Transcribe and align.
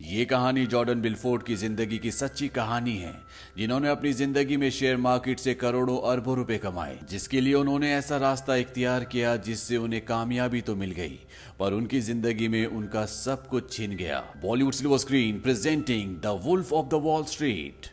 ये 0.00 0.24
कहानी 0.24 0.64
जॉर्डन 0.66 1.00
बिलफोर्ड 1.00 1.42
की 1.42 1.54
ज़िंदगी 1.56 1.98
की 1.98 2.10
सच्ची 2.10 2.48
कहानी 2.48 2.96
है, 2.96 3.12
जिन्होंने 3.58 3.88
अपनी 3.88 4.12
ज़िंदगी 4.12 4.56
में 4.56 4.68
शेयर 4.70 4.96
मार्केट 4.96 5.38
से 5.38 5.54
करोड़ों 5.54 5.98
अरबों 6.10 6.36
रुपए 6.36 6.58
कमाए, 6.58 6.98
जिसके 7.10 7.40
लिए 7.40 7.54
उन्होंने 7.54 7.92
ऐसा 7.94 8.16
रास्ता 8.16 8.56
इख्तियार 8.56 9.04
किया 9.04 9.34
जिससे 9.38 9.76
उन्हें 9.76 10.04
कामयाबी 10.06 10.60
तो 10.60 10.74
मिल 10.76 10.90
गई, 10.90 11.18
पर 11.58 11.72
उनकी 11.72 12.00
ज़िंदगी 12.00 12.48
में 12.48 12.64
उनका 12.66 13.04
सब 13.06 13.46
कुछ 13.48 13.72
छिन 13.72 13.96
गया। 13.96 14.22
Bollywood 14.42 14.74
silver 14.74 14.98
screen 14.98 15.40
presenting 15.40 16.16
the 16.16 16.38
wolf 16.44 16.72
of 16.72 16.86
the 16.86 17.00
wall 17.04 17.24
street. 17.26 17.86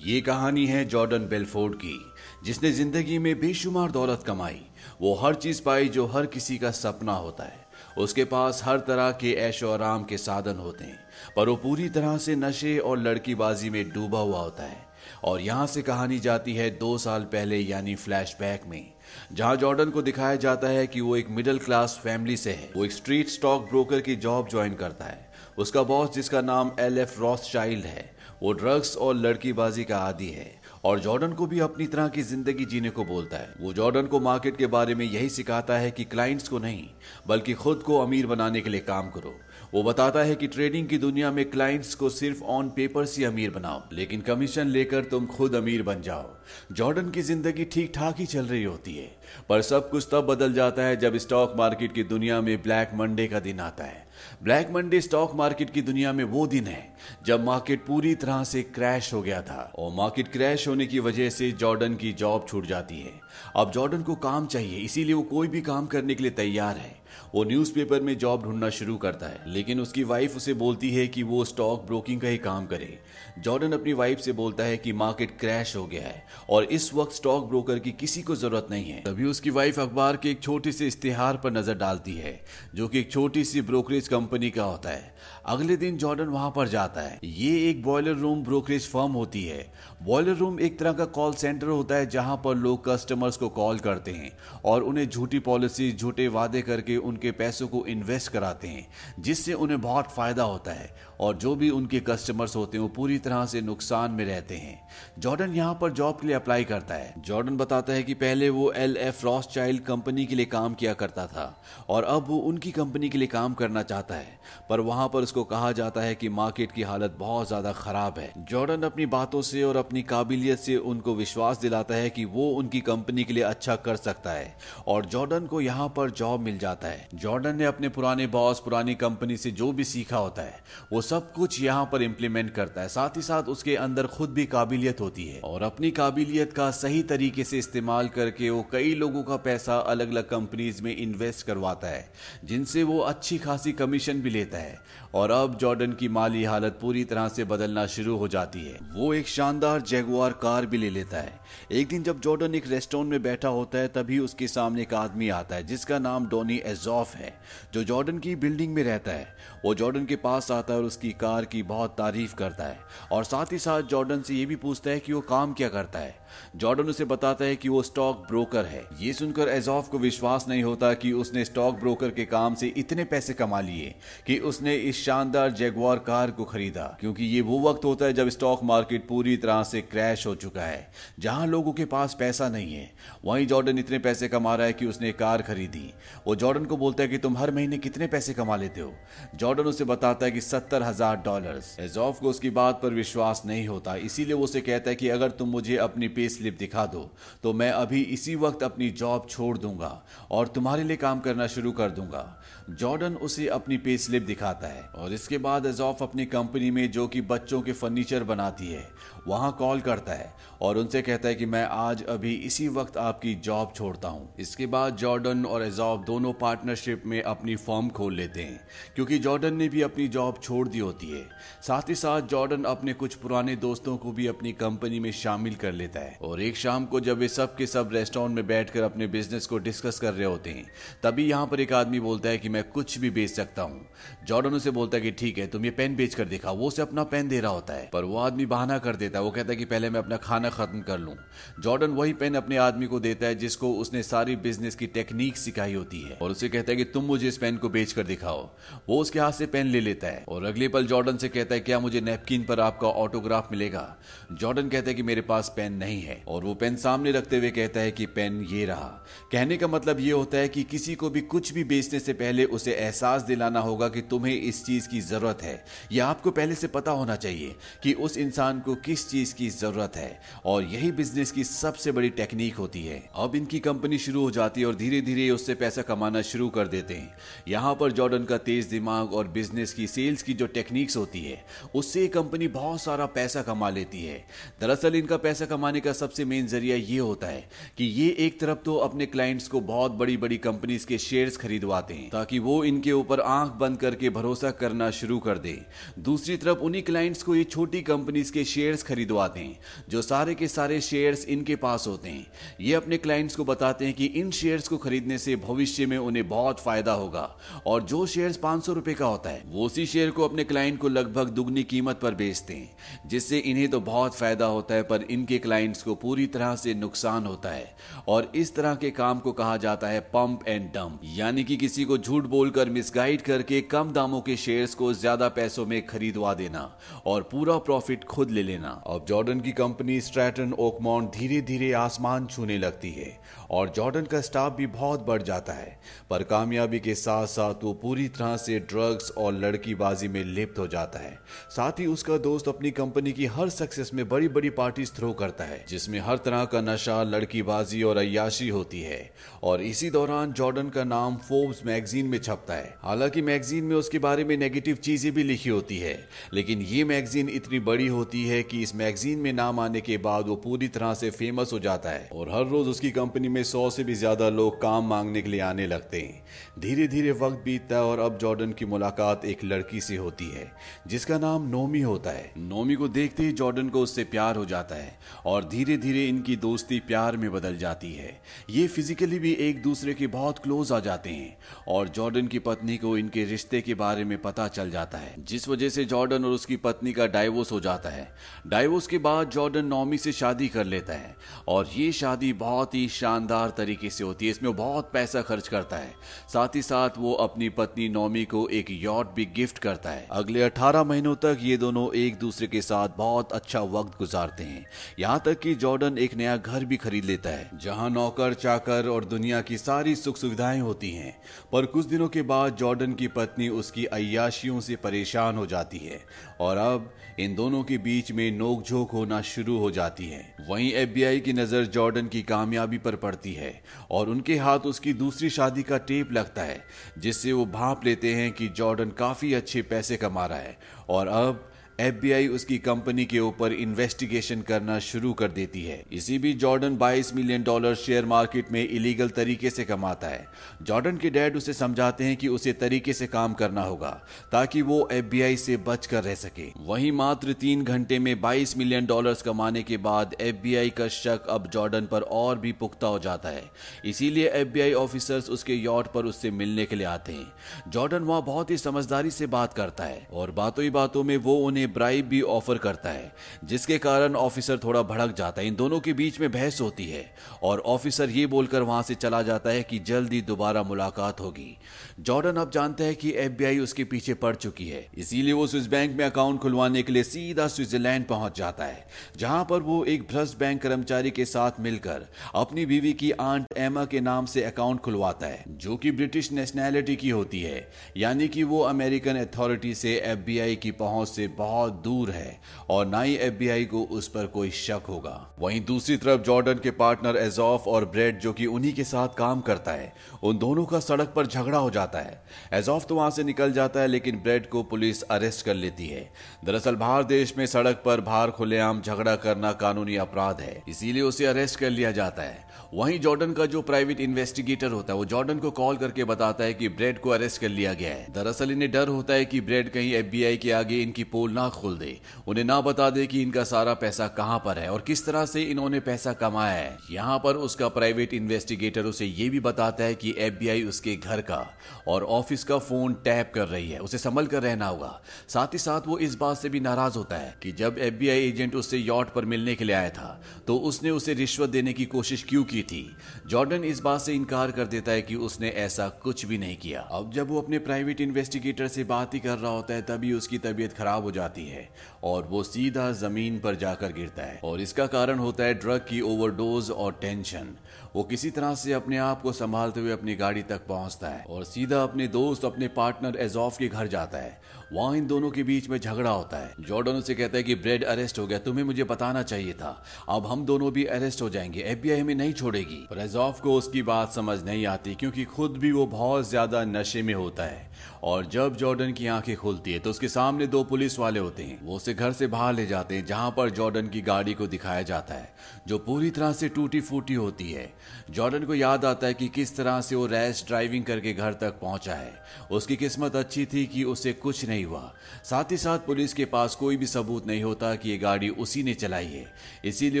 ये 0.00 0.20
कहानी 0.20 0.66
है 0.66 0.84
जॉर्डन 0.86 1.28
बेलफोर्ड 1.28 1.74
की, 1.74 1.98
जिसने 2.44 2.72
ज़िंदगी 2.72 3.18
में 3.18 3.38
बेशुमार 3.40 3.90
दौलत 3.90 4.24
कमाई, 4.26 4.60
वो 5.00 5.14
हर 5.14 5.34
चीज़ 5.36 5.62
पाई 5.62 5.88
जो 5.88 6.06
हर 6.06 6.26
किसी 6.28 6.58
का 6.58 6.70
सपना 6.72 7.12
होता 7.14 7.44
है। 7.44 7.64
उसके 7.98 8.24
पास 8.26 8.62
हर 8.64 8.78
तरह 8.78 9.10
के 9.12 9.32
ऐशो 9.40 9.70
आराम 9.70 10.04
के 10.04 10.18
साधन 10.18 10.56
होते 10.56 10.84
हैं। 10.84 11.04
पर 11.36 11.48
वो 11.48 11.56
पूरी 11.56 11.88
तरह 11.88 12.16
से 12.18 12.36
नशे 12.36 12.78
और 12.78 12.98
लड़कीबाजी 12.98 13.70
में 13.70 13.88
डूबा 13.90 14.18
हुआ 14.18 14.40
होता 14.40 14.62
है। 14.62 14.84
और 15.24 15.40
यहाँ 15.40 15.66
से 15.66 15.82
कहानी 15.82 16.18
जाती 16.18 16.54
है 16.54 16.70
दो 16.70 16.96
साल 16.98 17.22
पहले, 17.22 17.58
यानी 17.58 17.94
फ्लैशबैक 17.94 18.62
में। 18.66 18.92
जहाँ 19.32 19.56
जॉर्डन 19.56 19.90
को 19.90 20.02
दिखाया 20.02 20.36
जाता 20.36 20.68
है 20.68 20.86
कि 20.86 21.00
वो 21.00 21.16
एक 21.16 21.30
मिडिल 21.30 21.58
क्लास 21.58 22.00
फैमिली 22.02 22.36
से 22.36 22.52
है। 22.52 22.70
वो 22.76 22.84
एक 22.84 22.92
स्ट्रीट 22.92 23.28
स्टॉक 23.28 23.68
ब्रोकर 23.68 24.00
की 24.00 24.16
जॉब 24.16 24.48
ज्वाइन 24.48 24.74
करता 24.74 25.04
है। 25.04 25.30
उसका 25.58 25.82
बॉस 25.82 26.14
जिसका 26.14 26.40
नाम 26.40 26.70
एल 26.80 26.98
एफ़ 26.98 27.20
रॉस 27.20 27.50
चाइल्ड 27.52 27.84
है, 27.84 28.16
वो 28.42 28.52
ड्रग्स 28.52 28.96
और 28.96 29.14
लड़कीबाजी 29.14 29.84
का 29.84 29.98
आदि 29.98 30.28
है। 30.28 30.54
और 30.84 31.00
जॉर्डन 31.00 31.32
को 31.32 31.46
भी 31.46 31.60
अपनी 31.60 31.86
तरह 31.86 32.08
की 32.08 32.22
ज़िंदगी 32.22 32.64
जीने 32.64 32.90
को 32.90 33.04
बोलता 33.04 33.36
है। 33.36 33.54
वो 33.60 33.72
जॉर्डन 33.72 34.06
को 34.06 34.20
मार्केट 34.20 34.56
के 34.56 34.66
बारे 34.66 34.94
में 34.94 35.04
यही 35.04 35.28
सिखाता 35.28 35.78
है 35.78 35.90
कि 35.90 36.04
क्लाइंट्स 36.04 36.48
को 36.48 36.58
नहीं, 36.58 36.84
बल्कि 37.28 37.54
खुद 37.54 37.82
को 37.82 37.98
अमीर 37.98 38.26
बनाने 38.26 38.60
के 38.60 38.70
लिए 38.70 38.80
काम 38.80 39.10
करो। 39.10 39.34
वो 39.74 39.82
बताता 39.82 40.22
है 40.22 40.34
कि 40.34 40.46
ट्रेडिंग 40.46 40.86
की 40.88 40.98
दुनिया 40.98 41.30
में 41.30 41.44
क्लाइंट्स 41.50 41.94
को 41.94 42.08
सिर्फ़ 42.08 42.42
ऑन 42.44 42.68
पेपर 42.68 43.04
से 43.06 43.24
अमीर 43.24 43.50
बनाओ, 43.50 43.82
लेकिन 43.92 44.20
कमीशन 44.20 44.66
लेकर 44.68 45.04
तुम 45.04 45.26
खुद 45.26 45.54
अमीर 45.54 45.82
बन 45.82 46.02
जाओ। 46.02 46.30
जॉर्डन 46.72 47.10
की 47.10 47.22
ज़िंदगी 47.22 47.64
ठीक 47.64 47.92
ठाक 47.94 48.18
ही 48.18 48.26
चल 48.26 48.44
रही 48.44 48.62
होती 48.64 48.94
है, 48.94 49.10
पर 49.48 49.62
सब 49.62 49.90
कुछ 49.90 50.08
तब 50.12 50.26
बदल 50.26 50.52
जाता 50.52 50.82
है 50.82 50.96
जब 50.96 51.16
स्टॉक 51.18 51.54
मार्केट 51.58 51.92
की 51.92 52.02
दुनिया 52.04 52.40
में 52.40 52.56
ब्लैक 52.62 52.90
मंडे 52.94 53.26
का 53.26 53.40
दिन 53.40 53.60
आता 53.60 53.84
है। 53.84 54.04
ब्लैक 54.42 54.70
मंडे 54.70 55.00
स्टॉक 55.00 55.34
मार्केट 55.34 55.70
की 55.70 55.82
दुनिया 55.82 56.12
में 56.12 56.24
वो 56.24 56.46
दिन 56.46 56.66
है, 56.66 56.96
जब 57.26 57.44
मार्केट 57.44 57.84
पूरी 57.86 58.14
तरह 58.14 58.44
से 58.44 58.62
क्रैश 58.64 59.12
हो 59.14 59.22
गया 59.22 59.40
था, 59.42 59.72
और 59.78 59.92
मार्केट 59.94 60.28
क्रैश 60.28 60.68
होने 60.68 60.86
की 60.86 60.98
वजह 60.98 61.30
से 61.30 61.50
जॉर्डन 61.52 61.94
की 61.94 62.12
जॉब 62.12 62.46
छूट 62.48 62.66
जाती 62.66 63.00
है। 63.00 63.12
अब 63.56 63.72
जॉर्डन 63.72 64.02
को 64.02 64.14
काम 64.14 64.46
चाहिए, 64.46 64.78
इसीलिए 64.78 65.14
वो 65.14 65.22
कोई 65.24 65.48
भी 65.48 65.60
काम 65.62 65.86
करने 65.86 66.14
के 66.14 66.22
लिए 66.22 66.32
तैयार 66.32 66.76
है। 66.76 66.94
वो 67.34 67.44
न्यूज़पेपर 67.44 68.00
में 68.00 68.16
जॉब 68.18 68.42
ढूंढना 68.42 68.70
शुरू 68.70 68.96
करता 68.96 69.26
है, 69.26 69.40
लेकिन 69.46 69.80
उसकी 69.80 70.04
वाइफ 70.04 70.36
उसे 70.36 70.54
बोलती 70.54 70.90
है 70.90 71.06
कि 71.08 71.22
वो 71.22 71.44
स्टॉक 71.44 71.84
ब्रोकिंग 71.86 72.20
का 72.20 72.28
ही 72.28 72.38
काम 72.38 72.66
करे। 72.66 72.98
जॉर्डन 73.36 73.72
अपनी 73.72 73.92
वाइफ 73.92 74.20
से 74.20 74.32
बोलता 74.32 74.64
है 74.64 74.76
कि 74.76 74.92
मार्केट 74.94 75.38
क्रैश 75.40 75.74
हो 75.76 75.84
गया 75.86 76.02
है 76.02 76.24
और 76.50 76.64
इस 76.64 76.92
वक्त 76.94 77.12
स्टॉक 77.12 77.48
ब्रोकर 77.48 77.78
की 77.78 77.92
किसी 77.92 78.22
को 78.22 78.36
ज़रूरत 78.36 78.66
नहीं 78.70 78.84
है। 78.84 79.02
तभी 79.02 79.24
उसकी 79.24 79.50
वाइफ 79.50 79.78
अखबार 79.80 80.16
के 80.16 80.30
एक 80.30 80.40
छोटे 80.42 80.72
से 80.72 80.86
इश्तेहार 80.86 81.36
पर 81.36 81.52
नज़र 81.52 81.74
डालती 81.74 82.14
है, 82.14 82.40
जो 82.74 82.88
कि 82.88 83.00
एक 83.00 83.10
छोटी 83.12 83.44
सी 83.44 83.62
ब्रोकरेज 83.62 84.08
कंपनी 84.08 84.50
का 84.50 84.64
होता 84.64 84.90
है। 84.90 85.14
अगले 85.46 85.76
दिन 85.76 85.96
जॉर्डन 85.96 86.28
वहाँ 86.28 86.50
पर 86.56 86.68
जाता 86.68 87.00
है। 87.00 87.18
ये 87.24 87.68
एक 87.70 87.82
बॉयलर 87.82 88.14
रूम 88.16 88.42
ब्रोकरेज 88.44 88.88
फर्म 88.88 89.12
होती 89.12 89.44
है। 89.44 89.66
बॉयलर 90.02 90.34
रूम 90.34 90.60
एक 90.60 90.78
तरह 90.78 90.92
का 90.92 91.04
कॉल 91.06 91.34
सेंटर 91.34 91.66
होता 91.66 91.94
है, 91.94 92.06
जहाँ 92.06 92.36
पर 92.44 92.54
लोग 92.56 92.88
कस्टमर्स 92.88 93.36
को 93.36 93.48
कॉल 93.50 93.78
करते 93.78 94.10
हैं 94.10 94.32
और 94.64 94.82
उन्हें 94.82 95.08
झूठी 95.08 95.38
पॉलिसी, 95.40 95.92
झूठे 95.92 96.28
वादे 96.28 96.62
करके 96.62 96.96
उनके 96.96 97.30
पैसों 97.32 97.68
को 97.68 97.84
इन्वेस्ट 97.86 98.32
कराते 98.32 98.68
हैं, 98.68 98.86
जिससे 99.20 99.52
उन्हें 99.54 99.80
बहुत 99.80 100.10
फ़ायदा 100.12 100.42
होता 100.44 100.72
है। 100.72 100.94
और 101.20 101.36
जो 101.36 101.54
भी 101.54 101.70
उनके 101.70 102.00
कस्टमर्स 102.00 102.56
होते 102.56 102.76
हैं, 102.76 102.82
वो 102.82 102.88
पूरी 102.88 103.18
तरह 103.18 103.44
से 103.46 103.60
नुकसान 103.62 104.10
में 104.10 104.24
रहते 104.24 104.56
हैं। 104.56 104.80
जॉर्डन 105.18 105.54
यहाँ 105.54 105.78
पर 105.80 105.92
जॉब 105.92 106.18
के 106.20 106.26
लिए 106.26 106.36
अप्लाई 106.36 106.64
करता 106.64 106.94
है। 106.94 107.14
जॉर्डन 107.18 107.56
बताता 107.56 107.92
है 107.92 108.02
कि 108.02 108.14
पहले 108.16 108.48
वो 108.50 108.70
L 108.74 108.96
F 108.98 109.24
Ross 109.24 109.46
child 109.48 109.82
company 109.82 110.26
के 110.26 110.34
लिए 110.34 110.46
काम 110.46 110.74
किया 110.74 110.92
करता 110.94 111.26
था 111.26 111.44
और 111.88 112.04
अब 112.04 112.26
वो 112.28 112.36
उनकी 112.46 112.70
कंपनी 112.72 113.08
के 113.08 113.18
लिए 113.18 113.28
काम 113.28 113.54
करना 113.54 113.82
चाहता 113.84 114.14
है। 114.14 114.38
पर 114.68 114.80
वहाँ 114.80 115.08
पर 115.08 115.22
उसको 115.22 115.44
कहा 115.44 115.70
जाता 115.72 116.00
है 116.00 116.14
कि 116.14 116.28
मार्केट 116.30 116.72
की 116.72 116.82
हालत 116.82 117.16
बहुत 117.18 117.46
ज़्यादा 117.48 117.72
खराब 117.74 118.18
है। 118.18 118.32
जॉर्डन 118.40 118.82
अपनी 118.82 119.06
बातों 119.08 119.42
से 119.42 119.62
और 119.62 119.76
अपनी 119.76 120.02
काबिलियत 120.04 120.58
से 120.58 120.76
उनको 120.76 121.14
विश्वास 121.14 121.60
दिलाता 121.60 121.94
है 121.94 122.10
कि 122.10 122.24
वो 122.26 122.48
उनकी 122.52 122.80
कंपनी 122.82 123.24
के 123.24 123.32
लिए 123.32 123.42
अच्छा 123.44 123.76
कर 123.78 123.96
सकता 123.98 124.32
है 124.32 124.54
और 124.86 125.06
जॉर्डन 125.06 125.46
को 125.46 125.60
यहाँ 125.60 125.88
पर 125.88 126.10
जॉब 126.12 126.40
मिल 126.40 126.58
जाता 126.58 126.88
है। 126.88 127.08
जॉर्डन 127.14 127.56
ने 127.56 127.64
अपने 127.64 127.88
पुराने 127.88 128.26
बॉस 128.28 128.60
पुरानी 128.60 128.94
कंपनी 128.96 129.36
से 129.36 129.50
जो 129.52 129.70
भी 129.72 129.84
सीखा 129.86 130.16
होता 130.16 130.42
है, 130.42 130.58
वो 130.92 131.00
सब 131.06 131.32
कुछ 131.32 131.60
यहाँ 131.62 131.88
पर 131.92 132.02
इम्प्लीमेंट 132.02 132.50
करता 132.50 132.80
है। 132.80 132.88
साथ 132.88 133.16
ही 133.16 133.22
साथ 133.22 133.42
उसके 133.42 133.76
अंदर 133.76 134.06
खुद 134.06 134.30
भी 134.30 134.46
काबिलियत 134.46 135.00
होती 135.00 135.26
है। 135.26 135.40
और 135.40 135.62
अपनी 135.62 135.90
काबिलियत 135.90 136.52
का 136.52 136.70
सही 136.70 137.02
तरीके 137.02 137.44
से 137.44 137.58
इस्तेमाल 137.58 138.08
करके 138.08 138.50
वो 138.50 138.66
कई 138.72 138.94
लोगों 138.94 139.22
का 139.22 139.36
पैसा 139.36 139.78
अलग 139.78 140.10
अलग 140.10 140.28
कंपनीज़ 140.28 140.82
में 140.82 140.96
इन्वेस्ट 140.96 141.46
करवाता 141.46 141.88
है, 141.88 142.12
जिनसे 142.44 142.82
वो 142.82 142.98
अच्छी 142.98 143.38
खासी 143.38 143.72
कमीशन 143.72 144.20
भी 144.20 144.30
लेता 144.30 144.58
है। 144.58 144.78
और 145.14 145.30
अब 145.30 145.58
जॉर्डन 145.58 145.92
की 145.92 146.08
माली 146.08 146.44
हालत 146.44 146.78
पूरी 146.82 147.04
तरह 147.04 147.28
से 147.28 147.44
बदलना 147.44 147.86
शुरू 147.86 148.16
हो 148.16 148.28
जाती 148.28 148.64
है। 148.64 148.78
वो 148.94 149.14
एक 149.14 149.28
शानदार 149.28 149.80
जैगुआर 149.80 150.32
कार 150.32 150.66
भी 150.66 150.76
ले 150.76 150.90
लेता 150.90 151.16
है। 151.16 151.38
एक 151.72 151.88
दिन 151.88 152.02
जब 152.02 152.20
जॉर्डन 152.20 152.54
एक 152.54 152.64
रेस्टोरेंट 152.68 153.10
में 153.10 153.22
बैठा 153.22 153.48
होता 153.48 153.78
है, 153.78 153.88
तभी 153.88 154.18
उसके 154.18 154.48
सामने 154.48 154.82
एक 154.82 154.94
आदमी 154.94 155.28
आता 155.28 155.56
है, 155.56 155.66
जिसका 155.66 155.98
नाम 155.98 156.26
डोनी 156.26 156.56
एजॉफ 156.56 157.14
है, 157.14 157.38
जो 157.74 157.84
जॉर्डन 157.84 158.18
की 158.18 158.36
बिल्डिंग 158.36 158.74
में 158.74 158.82
रहता 158.84 159.10
है। 159.10 159.36
वो 159.64 159.74
जॉर्डन 159.74 160.04
के 160.04 160.16
पास 160.16 160.50
आता 160.50 160.72
है 160.74 160.80
और 160.80 160.86
उसकी 160.96 161.10
कार 161.12 161.44
की 161.44 161.62
बहुत 161.62 161.90
तारीफ़ 161.90 162.34
करता 162.34 162.64
है 162.64 162.78
और 163.12 163.24
साथ 163.24 163.52
ही 163.52 163.58
साथ 163.58 163.82
जॉर्डन 163.82 164.20
से 164.22 164.34
ये 164.34 164.44
भी 164.46 164.56
पूछता 164.56 164.90
है 164.90 165.00
कि 165.00 165.12
वो 165.12 165.20
काम 165.20 165.52
क्या 165.52 165.68
करता 165.68 165.98
है। 165.98 166.14
जॉर्डन 166.56 166.84
उसे 166.84 167.04
बताता 167.04 167.44
है 167.44 167.56
कि 167.56 167.68
वो 167.68 167.82
स्टॉक 167.82 168.24
ब्रोकर 168.28 168.64
है। 168.64 168.82
ये 169.00 169.12
सुनकर 169.12 169.48
एजॉफ 169.48 169.88
को 169.88 169.98
विश्वास 169.98 170.46
नहीं 170.48 170.62
होता 170.62 170.92
कि 170.94 171.12
उसने 171.12 171.44
स्टॉक 171.44 171.74
ब्रोकर 171.74 172.10
के 172.10 172.24
काम 172.24 172.54
से 172.54 172.66
इतने 172.76 173.04
पैसे 173.04 173.32
कमा 173.32 173.60
लिए 173.60 173.94
कि 174.26 174.38
उसने 174.40 174.74
इस 174.76 175.04
शानदार 175.04 175.50
जेगवार 175.50 175.98
कार 175.98 176.30
को 176.30 176.44
खरीदा, 176.44 176.86
क्योंकि 177.00 177.24
ये 177.24 177.40
वो 177.40 177.58
वक्त 177.60 177.84
होता 177.84 178.04
है 178.04 178.12
जब 178.12 178.28
स्टॉक 178.28 178.64
मार्केट 178.64 179.06
पूरी 179.08 179.36
तरह 179.36 179.62
से 179.62 179.80
क्रैश 179.82 180.26
हो 180.26 180.34
चुका 180.34 180.62
है, 180.62 180.88
जहाँ 181.20 181.46
लोगों 181.46 181.72
के 181.72 181.84
पास 181.84 182.16
पैसा 182.18 182.48
नहीं 182.48 182.74
है। 182.74 182.90
वहीं 183.24 183.46
जॉर्डन 183.46 183.78
इतने 183.78 183.98
पैसे 183.98 184.28
कमा 184.28 184.54
रहा 184.54 184.66
है 184.66 184.72
कि 184.72 184.86
उसने 184.86 185.12
कार 185.12 185.42
खरीदी। 185.42 185.92
वो 186.26 186.36
जॉर्डन 186.36 186.64
को 186.64 186.76
बोलता 186.76 187.02
है 187.02 187.08
कि 187.08 187.18
तुम 187.18 187.36
हर 187.36 187.50
महीने 187.50 187.78
कितने 187.78 188.06
पैसे 188.06 188.34
कमा 188.34 188.56
लेते 188.56 188.80
हो? 188.80 188.92
जॉर्डन 189.34 189.64
उसे 189.64 189.84
बताता 189.84 190.26
है 190.26 190.32
कि 190.32 190.40
सत्तर 190.40 190.82
हज़ार 190.86 191.16
डॉलर 191.24 191.62
एजॉफ 191.80 192.20
को 192.20 192.28
उसकी 192.28 192.50
बात 192.52 192.80
पर 192.82 192.94
विश्वास 192.94 193.42
नहीं 193.46 193.66
होता, 193.68 193.94
इसीलिए 193.96 194.34
वो 194.34 194.44
उसे 194.44 194.60
कहता 194.62 194.90
है 194.90 194.96
कि 194.96 195.08
अगर 195.08 195.30
तुम 195.32 195.48
मुझे 195.48 195.76
अपनी 195.78 196.08
पे 196.08 196.28
स्लिप 196.28 196.58
दिखा 196.58 196.86
दो 196.86 197.08
तो 197.42 197.52
मैं 197.54 197.70
अभी 197.72 198.02
इसी 198.02 198.34
वक्त 198.36 198.62
अपनी 198.62 198.90
जॉब 198.92 199.26
छोड़ 199.30 199.56
दूँगा 199.58 199.90
और 200.30 200.48
तुम्हारे 200.48 200.84
लिए 200.84 200.96
काम 200.98 201.20
करना 201.20 201.46
शुरू 201.48 201.72
कर 201.72 201.90
दूँगा। 201.90 202.24
जॉर्डन 202.70 203.14
उसे 203.16 203.46
अपनी 203.50 203.76
पे 203.78 203.96
स्लिप 203.98 204.22
दिखाता 204.24 204.66
है 204.68 204.82
और 204.94 205.12
इसके 205.12 205.38
बाद 205.40 205.66
एजॉफ 205.66 206.02
अपनी 206.02 206.26
कंपनी 206.26 206.70
में 206.70 206.90
जो 206.90 207.06
कि 207.08 207.20
बच्चों 207.24 207.60
के 207.62 207.72
फर्नीचर 207.74 208.24
बनाती 208.24 208.66
है, 208.66 208.86
वहाँ 209.26 209.52
कॉल 209.58 209.80
करता 209.80 210.12
है 210.12 210.32
और 210.62 210.78
उनसे 210.78 211.02
कहता 211.02 211.28
है 211.28 211.34
कि 211.34 211.46
मैं 211.46 211.64
आज 211.66 212.04
अभी 212.06 212.34
इसी 212.36 212.68
वक्त 212.70 212.96
आपकी 212.98 213.34
जॉब 213.42 213.72
छोड़ता 213.76 214.08
हूँ। 214.08 214.34
इसके 214.40 214.66
बाद 214.68 214.96
जॉर्डन 214.96 215.44
और 215.46 215.62
एजॉफ 215.64 216.04
दोनों 216.06 216.32
पार्टनरशिप 216.34 217.02
में 217.06 217.22
अपनी 217.22 217.56
फॉर्म 217.58 217.88
खोल 217.90 218.14
लेते 218.14 218.42
हैं, 218.42 218.60
क्योंकि 218.96 219.18
जॉर्डन 219.18 219.54
ने 219.54 219.68
भी 219.68 219.82
अपनी 219.82 220.08
जॉब 220.08 220.40
छोड़ 220.42 220.66
दी 220.68 220.75
होती 220.78 221.10
है। 221.10 221.24
साथ 221.62 221.88
ही 221.88 221.94
साथ 221.94 222.22
जॉर्डन 222.22 222.64
अपने 222.64 222.92
कुछ 222.92 223.14
पुराने 223.14 223.56
दोस्तों 223.56 223.96
को 223.96 224.12
भी 224.12 224.26
अपनी 224.26 224.52
कंपनी 224.52 225.00
में 225.00 225.10
शामिल 225.12 225.54
कर 225.54 225.72
लेता 225.72 226.00
है। 226.00 226.18
और 226.22 226.40
एक 226.40 226.56
शाम 226.56 226.86
को 226.86 227.00
जब 227.00 227.18
वे 227.18 227.28
सब 227.28 227.56
के 227.56 227.66
सब 227.66 227.90
रेस्टोरेंट 227.92 228.36
में 228.36 228.46
बैठकर 228.46 228.82
अपने 228.82 229.06
बिज़नेस 229.06 229.46
को 229.46 229.58
डिस्कस 229.58 229.98
कर 229.98 230.12
रहे 230.12 230.26
होते 230.26 230.50
हैं, 230.50 230.66
तभी 231.02 231.26
यहाँ 231.26 231.46
पर 231.46 231.60
एक 231.60 231.72
आदमी 231.72 232.00
बोलता 232.00 232.28
है 232.28 232.38
कि 232.38 232.48
मैं 232.48 232.62
कुछ 232.64 232.98
भी 232.98 233.10
बेच 233.10 233.30
सकता 233.30 233.62
हूँ। 233.62 233.86
जॉर्डन 234.26 234.50
उसे 234.50 234.70
बोलता 234.70 234.96
है 234.96 235.02
कि 235.02 235.10
ठीक 235.10 235.38
है, 235.38 235.46
तुम 235.46 235.64
ये 235.64 235.70
पेन 235.70 235.96
बेच 235.96 236.14
कर 236.14 236.24
दिखा, 236.24 236.50
वो 236.50 236.68
उसे 236.68 236.82
अपना 236.82 237.04
पेन 237.04 237.28
दे 237.28 237.40
रहा 237.40 237.52
होता 237.52 237.74
है। 237.74 237.90
पर 237.92 238.04
वो 238.04 238.18
आदमी 238.18 238.46
बहाना 238.46 238.78
कर 238.78 238.96
देता 238.96 239.18
है, 239.18 239.24
वो 239.24 239.30
कहता 239.30 239.50
है 239.50 239.56
कि 239.56 239.64
पहले 239.64 239.90
मैं 239.90 240.00
अपना 240.00 240.16
खाना 240.16 240.50
खत्म 240.50 240.80
कर 240.80 240.98
लूँ। 240.98 241.16
जॉर्डन 241.60 241.90
वही 241.90 242.12
पेन 242.12 242.34
अपने 242.34 242.56
आदमी 242.56 242.86
को 242.86 243.00
देता 243.00 243.26
है 243.26 243.34
जिसको 243.34 243.72
उसने 243.72 244.02
सारी 244.02 244.36
बिज़नेस 244.36 244.74
की 244.74 244.86
टेक्निक 244.86 245.36
सिखाई 245.36 245.74
होती 245.74 246.00
है। 246.00 246.18
और 246.22 246.30
उसे 246.30 246.48
कहता 246.48 246.72
है 246.72 246.76
कि 246.76 246.84
तुम 246.84 247.04
मुझे 247.04 247.28
इस 247.28 247.38
पेन 247.38 247.56
को 247.56 247.68
बेच 247.68 247.92
कर 247.92 248.02
दिखाओ। 248.02 248.48
वो 248.88 249.00
उसके 249.00 249.20
हाथ 249.20 249.32
से 249.32 249.46
पेन 249.46 249.66
ले 249.66 249.80
लेता 249.80 250.06
है। 250.06 250.24
और 250.28 250.44
अगले 250.44 250.65
पल 250.68 250.86
जॉर्डन 250.86 251.16
से 251.16 251.28
कहता 251.28 251.54
है, 251.54 251.60
क्या 251.60 251.80
मुझे 251.80 252.00
नेपकिन 252.00 252.44
पर 252.44 252.60
आपका 252.60 252.88
ऑटोग्राफ 252.88 253.48
मिलेगा? 253.52 253.96
जॉर्डन 254.32 254.68
कहता 254.68 254.88
है 254.88 254.94
कि, 254.94 255.02
मेरे 255.02 255.20
पास 255.20 255.52
पेन 255.56 255.72
नहीं 255.72 256.02
है। 256.02 256.24
और 256.28 256.44
वो 256.44 256.54
पेन 256.54 256.76
सामने 256.76 257.12
रखते 257.12 257.38
हुए 257.38 257.50
कहता 257.50 257.80
है 257.80 257.90
कि 257.90 258.06
पेन 258.06 258.46
ये 258.50 258.64
रहा। 258.64 259.06
कहने 259.32 259.56
का 259.56 259.68
मतलब 259.68 260.00
ये 260.00 260.12
होता 260.12 260.38
है 260.38 260.48
कि 260.48 260.62
किसी 260.62 260.94
को 260.94 261.10
भी 261.10 261.20
कुछ 261.20 261.52
भी 261.52 261.64
बेचने 261.64 262.00
से 262.00 262.12
पहले 262.12 262.44
उसे 262.44 262.72
एहसास 262.72 263.22
दिलाना 263.22 263.60
होगा 263.60 263.88
कि 263.88 264.00
तुम्हें 264.00 264.40
इस 264.42 264.64
चीज़ 264.64 264.88
की 264.88 265.00
ज़रूरत 265.00 265.38
है। 265.42 265.64
यह 265.92 266.06
आपको 266.06 266.30
पहले 266.30 266.54
से 266.54 266.66
पता 266.66 266.90
होना 266.90 267.16
चाहिए 267.16 267.56
कि 267.82 267.92
उस 267.92 268.16
इंसान 268.16 268.60
को 268.60 268.74
किस 268.74 269.10
चीज़ 269.10 269.34
की 269.34 269.50
ज़रूरत 269.50 269.92
है। 269.96 270.20
और 270.44 270.62
यही 270.62 270.92
बिज़नेस 270.92 271.30
की 271.30 271.44
सबसे 271.44 271.92
बड़ी 271.92 272.10
टेक्निक 272.10 272.54
होती 272.54 272.86
है। 272.86 273.08
अब 273.16 273.34
इनकी 273.34 273.60
कंपनी 273.60 273.98
शुरू 273.98 274.20
हो 274.20 274.30
जाती 274.30 274.60
है 274.60 274.66
और 274.66 274.74
धीरे 274.74 275.00
धीरे 275.00 275.30
उससे 275.30 275.54
पैसा 275.54 275.82
कमाना 275.82 276.22
शुरू 276.22 276.48
कर 276.48 276.68
देते 276.68 276.94
हैं। 276.94 277.14
यहाँ 277.48 277.74
पर 277.74 277.92
जॉर्डन 277.92 278.24
का 278.24 278.38
तेज 278.38 278.66
दिमाग 278.66 279.12
और 279.12 279.28
बिज़नेस 279.28 279.74
की 279.74 279.86
सेल्स 279.86 280.22
की 280.22 280.32
जो 280.32 280.46
टेक्निक्स 280.56 280.96
होती 280.96 281.20
है। 281.20 281.44
उससे 281.74 282.06
कंपनी 282.08 282.48
बहुत 282.50 282.80
सारा 282.80 283.06
पैसा 283.14 283.42
कमा 283.42 283.70
लेती 283.70 284.04
है। 284.04 284.18
दरअसल 284.60 284.94
इनका 284.96 285.16
पैसा 285.18 285.46
कमाने 285.46 285.80
का 285.80 285.92
सबसे 285.94 286.24
मेन 286.24 286.46
ज़रिया 286.46 286.76
ये 286.76 286.98
होता 287.00 287.26
है 287.26 287.48
कि 287.78 287.84
ये 287.84 288.08
एक 288.18 288.40
तरफ़ 288.40 288.58
तो 288.64 288.76
अपने 288.80 289.06
क्लाइंट्स 289.06 289.48
को 289.48 289.60
बहुत 289.62 289.92
बड़ी 289.94 290.16
बड़ी 290.16 290.36
कंपनीज़ 290.38 290.86
के 290.86 290.98
शेयर्स 290.98 291.36
खरीदवाते 291.36 291.94
हैं, 291.94 292.08
ताकि 292.10 292.38
वो 292.38 292.62
इनके 292.64 292.92
ऊपर 292.92 293.20
आँख 293.20 293.52
बंद 293.56 293.78
करके 293.78 294.10
भरोसा 294.10 294.50
करना 294.56 294.90
शुरू 294.92 295.18
कर 295.18 295.38
दे। 295.38 295.58
दूसरी 296.00 296.36
तरफ़ 296.36 296.58
उन्हीं 296.60 296.82
क्लाइंट्स 296.82 297.22
को 297.22 297.34
ये 297.34 297.44
छोटी 297.46 297.80
कंपनीज़ 297.82 298.32
के 298.32 298.44
शेयर्स 298.44 298.82
खरीदवाते 298.82 299.40
हैं, 299.40 299.58
जो 299.88 300.02
सारे 300.02 300.34
के 300.34 300.48
सारे 300.48 300.80
शेयर्स 300.80 301.24
इनके 301.26 301.56
पास 301.56 301.86
होते 301.86 302.08
हैं। 302.08 302.26
ये 302.60 302.74
अपने 302.74 302.96
क्लाइंट्स 302.98 303.36
को 303.36 303.44
बताते 303.44 303.84
हैं 303.84 303.94
कि 303.94 304.06
इन 304.16 304.30
शेयर्स 304.30 304.68
को 304.68 304.76
खरीदने 304.78 305.18
से 305.18 305.36
भविष्य 305.38 305.86
में 305.86 305.96
उन्हें 305.98 306.28
बहुत 306.28 306.60
फ़ायदा 306.60 306.92
होगा। 306.92 307.24
और 307.66 307.82
जो 307.82 308.04
शेयर्स 308.06 308.36
पाँच 308.36 308.64
सौ 308.64 308.72
रुपए 308.72 308.94
का 308.94 309.06
होता 309.06 309.30
है, 309.30 309.42
वो 309.46 309.66
उसी 309.66 309.86
शेयर 309.86 310.10
को 310.10 310.24
अपने 310.24 310.35
क्लाइंट 310.44 310.78
को 310.78 310.88
लगभग 310.88 311.28
दुगनी 311.30 311.62
कीमत 311.64 311.98
पर 312.00 312.14
बेचते 312.14 312.54
हैं, 312.54 312.70
जिससे 313.06 313.38
इन्हें 313.40 313.68
तो 313.68 313.80
बहुत 313.82 314.16
फ़ायदा 314.16 314.46
होता 314.46 314.74
है, 314.74 314.82
पर 314.82 315.02
इनके 315.02 315.38
क्लाइंट्स 315.38 315.82
को 315.82 315.94
पूरी 315.96 316.26
तरह 316.28 316.54
से 316.56 316.74
नुकसान 316.76 317.26
होता 317.26 317.50
है। 317.50 317.74
और 318.08 318.30
इस 318.34 318.54
तरह 318.56 318.74
के 318.74 318.90
काम 318.92 319.18
को 319.18 319.32
कहा 319.32 319.56
जाता 319.56 319.88
है 319.88 320.00
पंप 320.08 320.48
एंड 320.48 320.68
डंप 320.68 321.00
यानी 321.16 321.44
कि 321.44 321.56
किसी 321.56 321.84
को 321.84 321.98
झूठ 321.98 322.24
बोलकर 322.26 322.70
मिसगाइड 322.70 323.22
करके 323.22 323.60
कम 323.66 323.92
दामों 323.92 324.20
के 324.20 324.36
शेयर्स 324.36 324.74
को 324.74 324.92
ज़्यादा 324.94 325.28
पैसों 325.30 325.66
में 325.66 325.86
खरीदवा 325.86 326.34
देना 326.34 326.70
और 327.06 327.22
पूरा 327.32 327.58
प्रॉफिट 327.60 328.04
खुद 328.06 328.30
ले 328.30 328.42
लेना। 328.42 328.68
अब 328.86 329.04
जॉर्डन 329.08 329.40
की 329.40 329.52
कंपनी 329.54 330.00
स्ट्रैटन 330.00 330.52
ओकमॉन्ट 330.60 331.10
धीरे 331.12 331.40
धीरे 331.42 331.72
आसमान 331.74 332.26
छूने 332.26 332.58
लगती 332.58 332.90
है 332.92 333.18
और 333.50 333.68
जॉर्डन 333.70 334.04
का 334.04 334.20
स्टाफ 334.20 334.56
भी 334.56 334.66
बहुत 334.68 335.06
बढ़ 335.06 335.22
जाता 335.22 335.52
है, 335.52 335.78
पर 336.10 336.22
कामयाबी 336.24 336.80
के 336.80 336.94
साथ 336.96 337.26
साथ 337.28 337.64
वो 337.64 337.72
पूरी 337.76 338.08
तरह 338.08 338.36
से 338.36 338.58
ड्रग्स 338.62 339.10
और 339.12 339.32
लड़कीबाजी 339.34 340.08
में 340.08 340.22
लिप्त 340.26 340.58
हो 340.58 340.66
जाता 340.68 340.98
है। 340.98 341.18
साथ 341.50 341.80
ही 341.80 341.86
उसका 341.88 342.16
दोस्त 342.20 342.48
अपनी 342.48 342.70
कंपनी 342.72 343.12
की 343.12 343.26
हर 343.28 343.48
सक्सेस 343.50 343.90
में 343.94 344.08
बड़ी 344.08 344.28
बड़ी 344.28 344.50
पार्टीज़ 344.52 344.92
थ्रो 344.92 345.12
करता 345.14 345.44
है, 345.44 345.64
जिसमें 345.68 345.98
हर 346.00 346.16
तरह 346.18 346.44
का 346.44 346.60
नशा, 346.62 347.02
लड़कीबाजी 347.04 347.82
और 347.82 347.96
अयाशी 347.96 348.48
होती 348.48 348.80
है। 348.82 349.10
और 349.42 349.62
इसी 349.62 349.90
दौरान 349.90 350.32
जॉर्डन 350.32 350.68
का 350.68 350.84
नाम 350.86 351.16
फोर्ब्स 351.18 351.64
मैगजीन 351.66 352.06
में 352.06 352.18
छपता 352.18 352.54
है। 352.54 352.74
हालाँकि 352.82 353.22
मैगजीन 353.22 353.64
में 353.64 353.76
उसके 353.76 353.98
बारे 354.00 354.24
में 354.24 354.36
नेगेटिव 354.36 354.76
चीज़ें 354.78 355.12
भी 355.12 355.22
लिखी 355.22 355.50
होती 355.50 355.78
है, 355.78 355.98
लेकिन 356.34 356.62
ये 356.64 356.84
मैगजीन 356.84 357.28
इतनी 357.30 357.60
बड़ी 357.62 357.86
होती 357.88 358.24
है 358.26 358.42
कि 358.42 358.62
इस 358.62 358.74
मैगजीन 358.76 359.18
में 359.18 359.32
नाम 359.34 359.60
आने 359.60 359.80
के 359.80 359.96
बाद 359.98 360.28
वो 360.28 360.36
पूरी 360.38 360.68
तरह 360.68 360.94
से 360.94 361.10
फ़ेमस 361.12 361.52
हो 361.52 361.58
जाता 361.60 361.90
है 361.90 362.08
और 362.12 362.30
हर 362.30 362.46
रोज 362.48 362.68
उसकी 362.68 362.90
कंपनी 362.90 363.28
में 363.28 363.42
सौ 363.44 363.68
से 363.70 363.84
भी 363.84 363.94
ज़्यादा 363.94 364.28
लोग 364.30 364.60
काम 364.62 364.88
मांगने 364.88 365.22
के 365.22 365.28
लिए 365.28 365.40
आने 365.42 365.66
लगते 365.66 366.00
हैं। 366.00 366.60
धीरे 366.60 366.86
धीरे 366.88 367.12
वक्त 367.14 367.42
बीतता 367.44 367.76
है 367.76 367.84
और 367.84 367.98
अब 368.00 368.18
जॉर्डन 368.18 368.52
की 368.52 368.64
मुलाकात 368.66 369.24
एक 369.24 369.44
लड़की 369.44 369.80
से 369.80 369.96
होती 369.96 370.15
है, 370.24 370.50
जिसका 370.86 371.18
नाम 371.18 371.48
नोमी 371.48 371.80
होता 371.80 372.10
है। 372.10 372.32
नोमी 372.38 372.74
को 372.74 372.88
देखते 372.88 373.22
ही 373.22 373.32
जॉर्डन 373.32 373.68
को 373.68 373.80
उससे 373.80 374.04
प्यार 374.04 374.36
हो 374.36 374.44
जाता 374.44 374.74
है 374.74 374.98
और 375.26 375.44
धीरे 375.44 375.76
धीरे 375.76 376.06
इनकी 376.06 376.36
दोस्ती 376.36 376.78
प्यार 376.80 377.16
में 377.16 377.30
बदल 377.32 377.56
जाती 377.56 377.92
है। 377.94 378.20
ये 378.50 378.66
फिजिकली 378.66 379.18
भी 379.18 379.32
एक 379.40 379.62
दूसरे 379.62 379.94
के 379.94 380.06
बहुत 380.06 380.38
क्लोज 380.38 380.72
आ 380.72 380.80
जाते 380.80 381.10
हैं 381.10 381.36
और 381.68 381.88
जॉर्डन 381.88 382.26
की 382.26 382.38
पत्नी 382.38 382.76
को 382.76 382.96
इनके 382.98 383.24
रिश्ते 383.24 383.60
के 383.60 383.74
बारे 383.74 384.04
में 384.04 384.16
पता 384.22 384.48
चल 384.48 384.70
जाता 384.70 384.98
है, 384.98 385.14
जिस 385.18 385.48
वजह 385.48 385.68
से 385.68 385.84
जॉर्डन 385.84 386.24
और 386.24 386.30
उसकी 386.30 386.56
पत्नी 386.56 386.92
का 386.92 387.06
डाइवोर्स 387.06 387.52
हो 387.52 387.60
जाता 387.60 387.90
है। 387.90 388.08
डाइवोर्स 388.46 388.86
के 388.86 388.98
बाद 388.98 389.30
जॉर्डन 389.30 389.64
नॉमी 389.66 389.98
से 389.98 390.12
शादी 390.12 390.48
कर 390.48 390.64
लेता 390.64 390.92
है 390.92 391.14
और 391.48 391.68
ये 391.76 391.90
शादी 391.92 392.32
बहुत 392.32 392.74
ही 392.74 392.88
शानदार 392.88 393.50
तरीके 393.50 393.90
से 393.90 394.04
होती 394.04 394.24
है। 394.24 394.30
इसमें 394.30 394.54
बहुत 394.56 394.90
पैसा 394.92 395.22
खर्च 395.22 395.48
करता 395.48 395.76
है। 395.76 395.94
साथ 396.32 396.54
ही 396.54 396.62
साथ 396.62 396.98
वो 396.98 397.12
अपनी 397.12 397.48
पत्नी 397.48 397.88
नॉमी 397.88 398.24
को 398.24 398.48
एक 398.48 398.66
यॉट 398.70 399.14
भी 399.14 399.24
गिफ्ट 399.26 399.58
करता 399.58 399.90
है। 399.90 400.05
अगले 400.10 400.42
18 400.42 400.84
महीनों 400.84 401.14
तक 401.14 401.38
ये 401.40 401.56
दोनों 401.56 401.94
एक 401.94 402.18
दूसरे 402.18 402.46
के 402.46 402.62
साथ 402.62 402.88
बहुत 402.96 403.32
अच्छा 403.32 403.60
वक्त 403.60 403.98
गुजारते 403.98 404.44
हैं। 404.44 404.66
यहाँ 404.98 405.22
तक 405.24 405.40
कि 405.40 405.54
जॉर्डन 405.54 405.98
एक 405.98 406.14
नया 406.14 406.36
घर 406.36 406.64
भी 406.64 406.76
खरीद 406.76 407.04
लेता 407.04 407.30
है, 407.30 407.50
जहाँ 407.54 407.90
नौकर, 407.90 408.34
चाकर 408.34 408.88
और 408.88 409.04
दुनिया 409.04 409.40
की 409.40 409.58
सारी 409.58 409.94
सुख 409.96 410.16
सुविधाएँ 410.16 410.60
होती 410.60 410.90
हैं। 410.90 411.18
पर 411.52 411.66
कुछ 411.66 411.86
दिनों 411.86 412.08
के 412.08 412.22
बाद 412.22 412.56
जॉर्डन 412.56 412.92
की 412.92 413.08
पत्नी 413.08 413.48
उसकी 413.48 413.84
अयाशियों 413.84 414.60
से 414.60 414.76
परेशान 414.76 415.36
हो 415.36 415.46
जाती 415.46 415.78
है। 415.78 416.00
और 416.40 416.56
अब 416.56 416.90
इन 417.20 417.34
दोनों 417.34 417.62
के 417.64 417.76
बीच 417.78 418.10
में 418.12 418.30
नोकझोंक 418.30 418.90
होना 418.90 419.20
शुरू 419.22 419.56
हो 419.58 419.70
जाती 419.70 420.06
है। 420.06 420.20
वहीं 420.48 420.72
एफबीआई 420.72 421.20
की 421.20 421.32
नज़र 421.32 421.64
जॉर्डन 421.66 422.06
की 422.06 422.22
कामयाबी 422.22 422.78
पर 422.78 422.96
पड़ती 422.96 423.32
है 423.32 423.52
और 423.90 424.08
उनके 424.08 424.36
हाथ 424.36 424.66
उसकी 424.66 424.92
दूसरी 424.92 425.30
शादी 425.30 425.62
का 425.62 425.78
टेप 425.78 426.12
लगता 426.12 426.42
है, 426.42 426.62
जिससे 426.98 427.32
वो 427.32 427.46
भाप 427.46 427.84
लेते 427.84 428.14
हैं 428.14 428.30
कि 428.32 428.48
जॉर्डन 428.48 428.90
काफ़ी 428.90 429.32
अच्छे 429.34 429.62
पैसे 429.62 429.96
कमा 429.96 430.26
रहा 430.26 430.38
है। 430.38 430.56
और 430.88 431.08
अब 431.08 431.48
एफबीआई 431.80 432.26
उसकी 432.26 432.56
कंपनी 432.58 433.04
के 433.04 433.18
ऊपर 433.20 433.52
इन्वेस्टिगेशन 433.52 434.42
करना 434.42 434.78
शुरू 434.78 435.12
कर 435.12 435.28
देती 435.28 435.62
है। 435.62 435.84
इसी 435.92 436.18
बीच 436.18 436.36
Jordan 436.36 436.76
22 436.76 437.14
million 437.14 437.42
dollar 437.42 437.74
share 437.74 438.04
market 438.04 438.52
में 438.52 438.68
इलीगल 438.68 439.08
तरीके 439.08 439.50
से 439.50 439.64
कमाता 439.64 440.08
है। 440.08 440.26
जॉर्डन 440.62 440.96
के 440.96 441.10
डैड 441.10 441.36
उसे 441.36 441.52
समझाते 441.52 442.04
हैं 442.04 442.16
कि 442.16 442.28
उसे 442.28 442.52
तरीके 442.52 442.92
से 442.92 443.06
काम 443.06 443.34
करना 443.34 443.62
होगा, 443.62 443.90
ताकि 444.32 444.62
वो 444.62 444.88
एफबीआई 444.92 445.36
से 445.36 445.56
बच 445.56 445.86
कर 445.86 446.04
रह 446.04 446.14
सके। 446.14 446.46
वहीं 446.60 446.92
मात्र 446.92 447.32
तीन 447.32 447.64
घंटे 447.64 447.98
में 447.98 448.20
22 448.20 448.56
मिलियन 448.56 448.86
डॉलर्स 448.86 449.22
कमाने 449.22 449.62
के 449.62 449.76
बाद 449.76 450.14
एफबीआई 450.20 450.70
का 450.70 450.88
शक 450.88 451.26
अब 451.28 451.50
जॉर्डन 451.50 451.86
पर 451.86 452.02
और 452.02 452.38
भी 452.38 452.52
पुख्ता 452.52 452.86
हो 452.86 452.98
जाता 452.98 453.28
है। 453.28 453.44
इसीलिए 453.84 454.28
एफबीआई 454.30 454.72
ऑफिसर्स 454.72 455.30
उसके 455.30 455.54
यॉट 455.54 455.92
पर 455.92 456.04
उससे 456.04 456.30
मिलने 456.30 456.66
के 456.66 456.76
लिए 456.76 456.86
आते 456.86 457.12
हैं। 457.12 457.70
जॉर्डन 457.70 458.02
वहाँ 458.04 458.22
बहुत 458.22 458.50
ही 458.50 458.56
समझदारी 458.56 459.10
से 459.10 459.26
बात 459.26 459.54
करता 459.54 459.84
है, 459.84 460.06
और 460.12 460.30
बातों 460.30 460.64
ही 460.64 460.70
बातों 460.70 461.04
में 461.04 461.16
वो 461.16 461.36
उन्हें 461.36 461.64
ब्राइब 461.68 462.08
भी 462.08 462.20
ऑफ़र 462.22 462.58
करता 462.58 462.90
है, 462.90 463.12
जिसके 463.44 463.78
कारण 463.78 464.14
ऑफिसर 464.16 464.58
थोड़ा 464.58 464.82
भड़क 464.84 465.14
जाता 465.16 465.40
है। 465.40 465.46
इन 465.48 465.56
दोनों 465.56 465.80
के 465.80 465.92
बीच 465.92 466.20
में 466.20 466.30
बहस 466.32 466.60
होती 466.60 466.86
है 466.86 467.04
और 467.42 467.60
ऑफिसर 467.66 468.10
ये 468.10 468.26
बोलकर 468.26 468.62
वहाँ 468.62 468.82
से 468.82 468.94
चला 468.96 469.22
जाता 469.22 469.50
है 469.50 469.62
कि 469.62 469.78
जल्दी 469.78 470.20
दोबारा 470.22 470.62
मुलाकात 470.62 471.20
होगी। 471.20 471.56
जॉर्डन 472.00 472.36
अब 472.36 472.50
जानता 472.50 472.84
है 472.84 472.94
कि 472.94 473.12
एफबीआई 473.16 473.58
उसके 473.58 473.84
पीछे 473.84 474.14
पड़ 474.16 474.34
चुकी 474.36 474.68
है, 474.68 474.86
इसीलिए 474.96 475.32
वो 475.32 475.46
स्विस 475.46 475.66
बैंक 475.66 475.96
में 475.98 476.04
अकाउंट 476.04 476.40
खुलवाने 476.40 476.82
के 476.82 476.92
लिए 476.92 477.02
सीधा 477.04 477.46
स्विट्जरलैंड 477.48 478.06
पहुँच 478.06 478.38
जाता 478.38 478.64
है, 478.64 478.86
जहाँ 479.16 479.44
पर 479.44 479.62
वो 479.62 479.84
एक 479.84 480.02
भ्रष्ट 480.02 480.38
बैंक 480.38 480.62
कर्मचारी 480.62 481.10
के 481.10 481.24
साथ 481.24 481.60
मिलकर 481.60 482.06
अपनी 482.34 482.66
बीवी 482.66 482.92
की 482.92 483.10
आंट 483.12 483.46
एमा 483.58 483.84
के 483.84 484.00
नाम 484.00 484.26
से 484.26 484.42
अकाउंट 484.44 484.80
खुलवाता 484.80 485.26
है, 485.26 485.44
जो 485.48 485.76
कि 485.76 485.90
ब्रिटिश 485.92 486.30
नेशनैलिटी 486.32 486.96
की 486.96 487.10
होती 487.10 487.40
है, 487.40 487.68
यानी 487.96 488.28
कि 488.28 488.42
वो 488.44 488.60
अमेरिकन 488.62 489.16
अथॉरिटी 489.16 489.74
से 489.74 489.94
एफबीआई 489.96 490.56
की 490.56 490.70
पहुँच 490.72 491.08
से 491.08 491.26
बहुत 491.28 491.55
दूर 491.64 492.10
है, 492.10 492.40
और 492.70 492.86
ना 492.86 493.02
ही 493.02 493.14
एफबीआई 493.14 493.64
को 493.64 493.82
उस 493.82 494.08
पर 494.08 494.26
कोई 494.26 494.50
शक 494.50 494.82
होगा। 494.88 495.34
वहीं 495.38 495.60
दूसरी 495.64 495.96
तरफ़ 495.96 496.20
जॉर्डन 496.20 496.54
के 496.54 496.70
पार्टनर 496.70 497.16
एजॉफ 497.16 497.68
और 497.68 497.84
ब्रेड, 497.84 498.18
जो 498.18 498.32
कि 498.32 498.46
उन्हीं 498.46 498.72
के 498.72 498.84
साथ 498.84 499.08
काम 499.08 499.40
करता 499.40 499.72
है, 499.72 499.92
उन 500.22 500.38
दोनों 500.38 500.64
का 500.64 500.80
सड़क 500.80 501.12
पर 501.16 501.26
झगड़ा 501.26 501.58
हो 501.58 501.70
जाता 501.70 501.98
है। 501.98 502.22
एजॉफ 502.52 502.86
तो 502.86 502.94
वहाँ 502.94 503.10
से 503.10 503.24
निकल 503.24 503.52
जाता 503.52 503.80
है, 503.80 503.86
लेकिन 503.86 504.16
ब्रेड 504.16 504.48
को 504.48 504.62
पुलिस 504.62 505.02
अरेस्ट 505.02 505.44
कर 505.46 505.54
लेती 505.54 505.86
है। 505.86 506.10
दरअसल 506.44 506.76
बाहर 506.76 507.04
देश 507.04 507.34
में 507.38 507.46
सड़क 507.46 507.82
पर 507.84 508.00
बाहर 508.00 508.30
खुलेआम 508.30 508.80
झगड़ा 508.80 509.16
करना 509.16 509.52
कानूनी 509.52 509.96
अपराध 509.96 510.40
है, 510.40 510.62
इसीलिए 510.68 511.02
उसे 511.02 511.26
अरेस्ट 511.26 511.60
कर 511.60 511.70
लिया 511.70 511.90
जाता 511.90 512.22
है। 512.22 512.45
वहीं 512.74 512.98
जॉर्डन 513.00 513.32
का 513.32 513.44
जो 513.46 513.60
प्राइवेट 513.62 514.00
इन्वेस्टिगेटर 514.00 514.70
होता 514.70 514.92
है, 514.92 514.96
वो 514.98 515.04
जॉर्डन 515.04 515.38
को 515.38 515.50
कॉल 515.50 515.76
करके 515.76 516.04
बताता 516.04 516.44
है 516.44 516.54
कि 516.54 516.68
ब्रेड 516.68 516.98
को 517.00 517.10
अरेस्ट 517.10 517.40
कर 517.40 517.48
लिया 517.48 517.72
गया 517.74 517.90
है। 517.90 518.12
दरअसल 518.12 518.50
इन्हें 518.50 518.70
डर 518.72 518.88
होता 518.88 519.14
है 519.14 519.24
कि 519.24 519.40
ब्रेड 519.40 519.70
कहीं 519.72 519.92
एफबीआई 519.94 520.36
के 520.36 520.50
आगे 520.52 520.80
इनकी 520.82 521.04
पोल 521.04 521.30
ना 521.32 521.48
खोल 521.48 521.76
दे। 521.78 521.98
उन्हें 522.26 522.44
ना 522.44 522.60
बता 522.60 522.88
दे 522.90 523.06
कि 523.06 523.22
इनका 523.22 523.44
सारा 523.44 523.74
पैसा 523.74 524.08
कहाँ 524.08 524.38
पर 524.38 524.58
है 524.58 524.68
और 524.70 524.80
किस 524.80 525.04
तरह 525.06 525.26
से 525.26 525.42
इन्होंने 525.42 525.80
पैसा 525.80 526.12
कमाया 526.14 526.54
है। 526.54 526.76
यहाँ 526.90 527.18
पर 527.18 527.36
उसका 527.38 527.68
प्राइवेट 527.68 528.14
इन्वेस्टिगेटर 528.14 528.84
उसे 528.84 529.06
ये 529.06 529.28
भी 529.28 529.40
बताता 529.40 529.84
है 529.84 529.94
कि 529.94 530.14
एफबीआई 530.18 530.62
उसके 530.64 530.96
घर 530.96 531.20
का 531.20 531.46
और 531.88 532.04
ऑफ़िस 532.04 532.44
का 532.44 532.58
फ़ोन 532.58 532.94
टैप 533.04 533.32
कर 533.34 533.48
रही 533.48 533.70
है। 533.70 533.78
उसे 533.78 533.98
संभल 533.98 534.26
कर 534.26 534.42
रहना 534.42 534.66
होगा। 534.66 535.00
साथ 535.28 535.54
ही 535.54 535.58
साथ 535.58 535.86
वो 535.86 535.98
इस 535.98 536.14
बात 536.16 536.38
से 536.38 536.48
भी 536.48 536.60
नाराज़ 536.60 536.98
होता 536.98 537.16
है 537.16 537.34
कि 537.42 537.52
जब 537.52 537.78
एफबीआई 537.78 538.28
एजेंट 538.28 538.54
उससे 538.54 538.78
यॉट 538.78 539.14
पर 539.14 539.24
मिलने 539.24 539.54
के 539.54 539.64
लिए 539.64 539.76
आया 539.76 539.90
था 539.90 540.20
तो 540.46 540.56
उसने 540.66 540.90
उसे 540.90 541.14
रिश्वत 541.14 541.50
देने 541.50 541.72
की 541.72 541.84
कोशिश 541.86 542.24
क्यों 542.28 542.44
की? 542.44 542.55
थी। 542.62 542.96
जॉर्डन 543.26 543.64
इस 543.64 543.80
बात 543.80 544.00
से 544.00 544.12
इनकार 544.12 544.50
कर 544.50 544.66
देता 544.66 544.92
है 544.92 545.02
कि 545.02 545.14
उसने 545.14 545.48
ऐसा 545.48 545.88
कुछ 545.88 546.26
भी 546.26 546.38
नहीं 546.38 546.56
किया। 546.56 546.80
अब 546.80 547.12
जब 547.12 547.28
वो 547.28 547.40
अपने 547.40 547.58
प्राइवेट 547.58 548.00
इन्वेस्टिगेटर 548.00 548.68
से 548.68 548.84
बात 548.84 549.14
ही 549.14 549.20
कर 549.20 549.38
रहा 549.38 549.50
होता 549.50 549.74
है, 549.74 549.82
तभी 549.82 550.12
उसकी 550.12 550.38
तबीयत 550.38 550.72
खराब 550.72 551.02
हो 551.02 551.10
जाती 551.10 551.46
है 551.46 551.68
और 552.02 552.26
वो 552.26 552.42
सीधा 552.42 552.92
ज़मीन 552.92 553.38
पर 553.38 553.54
जाकर 553.54 553.92
गिरता 553.92 554.22
है। 554.22 554.40
और 554.44 554.60
इसका 554.60 554.86
कारण 554.86 555.18
होता 555.18 555.44
है 555.44 555.54
ड्रग 555.54 555.80
की 555.88 556.00
ओवरडोज 556.00 556.70
और 556.70 556.98
टेंशन। 557.00 557.56
वो 557.96 558.02
किसी 558.02 558.30
तरह 558.30 558.54
से 558.54 558.72
अपने 558.72 558.98
आप 558.98 559.22
को 559.22 559.32
संभालते 559.32 559.80
हुए 559.80 559.90
अपनी 559.90 560.14
गाड़ी 560.14 560.42
तक 560.42 560.66
पहुँचता 560.66 561.08
है 561.08 561.24
और 561.24 561.44
सीधा 561.44 561.82
अपने 561.82 562.08
दोस्त, 562.08 562.44
अपने 562.44 562.68
पार्टनर 562.68 563.16
एजॉफ 563.16 563.58
के 563.58 563.68
घर 563.68 563.86
जाता 563.86 564.18
है। 564.18 564.40
वहाँ 564.72 564.96
इन 564.96 565.06
दोनों 565.06 565.30
के 565.30 565.42
बीच 565.42 565.68
में 565.68 565.78
झगड़ा 565.78 566.10
होता 566.10 566.36
है। 566.36 566.54
जॉर्डन 566.60 566.92
उसे 566.92 567.14
कहता 567.14 567.36
है 567.36 567.42
कि 567.42 567.54
ब्रेड 567.54 567.84
अरेस्ट 567.84 568.18
हो 568.18 568.26
गया, 568.26 568.38
तुम्हें 568.38 568.64
मुझे 568.64 568.84
बताना 568.84 569.22
चाहिए 569.22 569.52
था। 569.52 569.84
अब 570.08 570.26
हम 570.26 570.44
दोनों 570.44 570.72
भी 570.72 570.84
अरेस्ट 570.84 571.22
हो 571.22 571.28
जाएँगे। 571.28 571.60
एफबीआई 571.60 572.00
हमें 572.00 572.14
नहीं 572.14 572.32
छोड़ेगी। 572.46 572.86
पर 572.90 572.98
एजॉफ 573.00 573.40
को 573.40 573.54
उसकी 573.54 573.82
बात 573.82 574.12
समझ 574.12 574.42
नहीं 574.44 574.66
आती 574.68 574.94
क्योंकि 574.94 575.24
खुद 575.26 575.56
भी 575.58 575.70
वो 575.72 575.86
बहुत 575.88 576.28
ज़्यादा 576.28 576.64
नशे 576.66 577.02
में 577.02 577.14
होता 577.14 577.44
है। 577.44 577.64
और 578.02 578.26
जब 578.26 578.56
जॉर्डन 578.56 578.92
की 578.92 579.06
आँखें 579.08 579.36
खुलती 579.36 579.72
है 579.72 579.78
तो 579.78 579.90
उसके 579.90 580.08
सामने 580.08 580.46
दो 580.46 580.62
पुलिस 580.64 580.98
वाले 580.98 581.20
होते 581.20 581.42
हैं। 581.42 581.58
वो 581.62 581.76
उसे 581.76 581.94
घर 581.94 582.12
से 582.12 582.26
बाहर 582.26 582.54
ले 582.54 582.66
जाते 582.66 582.94
हैं, 582.94 583.04
जहाँ 583.06 583.30
पर 583.30 583.50
जॉर्डन 583.50 583.88
की 583.88 584.00
गाड़ी 584.02 584.34
को 584.34 584.46
दिखाया 584.46 584.82
जाता 584.82 585.14
है, 585.14 585.28
जो 585.66 585.78
पूरी 585.78 586.10
तरह 586.10 586.32
से 586.32 586.48
टूटी 586.48 586.80
फूटी 586.80 587.14
होती 587.14 587.50
है। 587.52 587.72
जॉर्डन 588.10 588.44
को 588.44 588.54
याद 588.54 588.84
आता 588.84 589.06
है 589.06 589.14
कि 589.14 589.28
किस 589.28 589.56
तरह 589.56 589.80
से 589.80 589.94
वो 589.94 590.06
रैश 590.06 590.44
ड्राइविंग 590.48 590.84
करके 590.84 591.12
घर 591.12 591.32
तक 591.34 591.58
पहुँचा 591.60 591.94
है। 591.94 592.12
उसकी 592.50 592.76
किस्मत 592.76 593.16
अच्छी 593.16 593.46
थी 593.46 593.64
कि 593.66 593.84
उसे 593.86 594.12
कुछ 594.14 594.44
नहीं 594.44 594.64
हुआ। 594.64 594.92
साथ 595.24 595.52
ही 595.52 595.56
साथ 595.56 595.78
पुलिस 595.86 596.14
के 596.14 596.24
पास 596.26 596.54
कोई 596.54 596.76
भी 596.76 596.86
सबूत 596.86 597.26
नहीं 597.26 597.42
होता 597.42 597.74
कि 597.74 597.90
ये 597.90 597.98
गाड़ी 597.98 598.28
उसी 598.28 598.62
ने 598.62 598.74
चलाई 598.76 599.06
है। 599.06 599.26
इसीलिए 599.64 600.00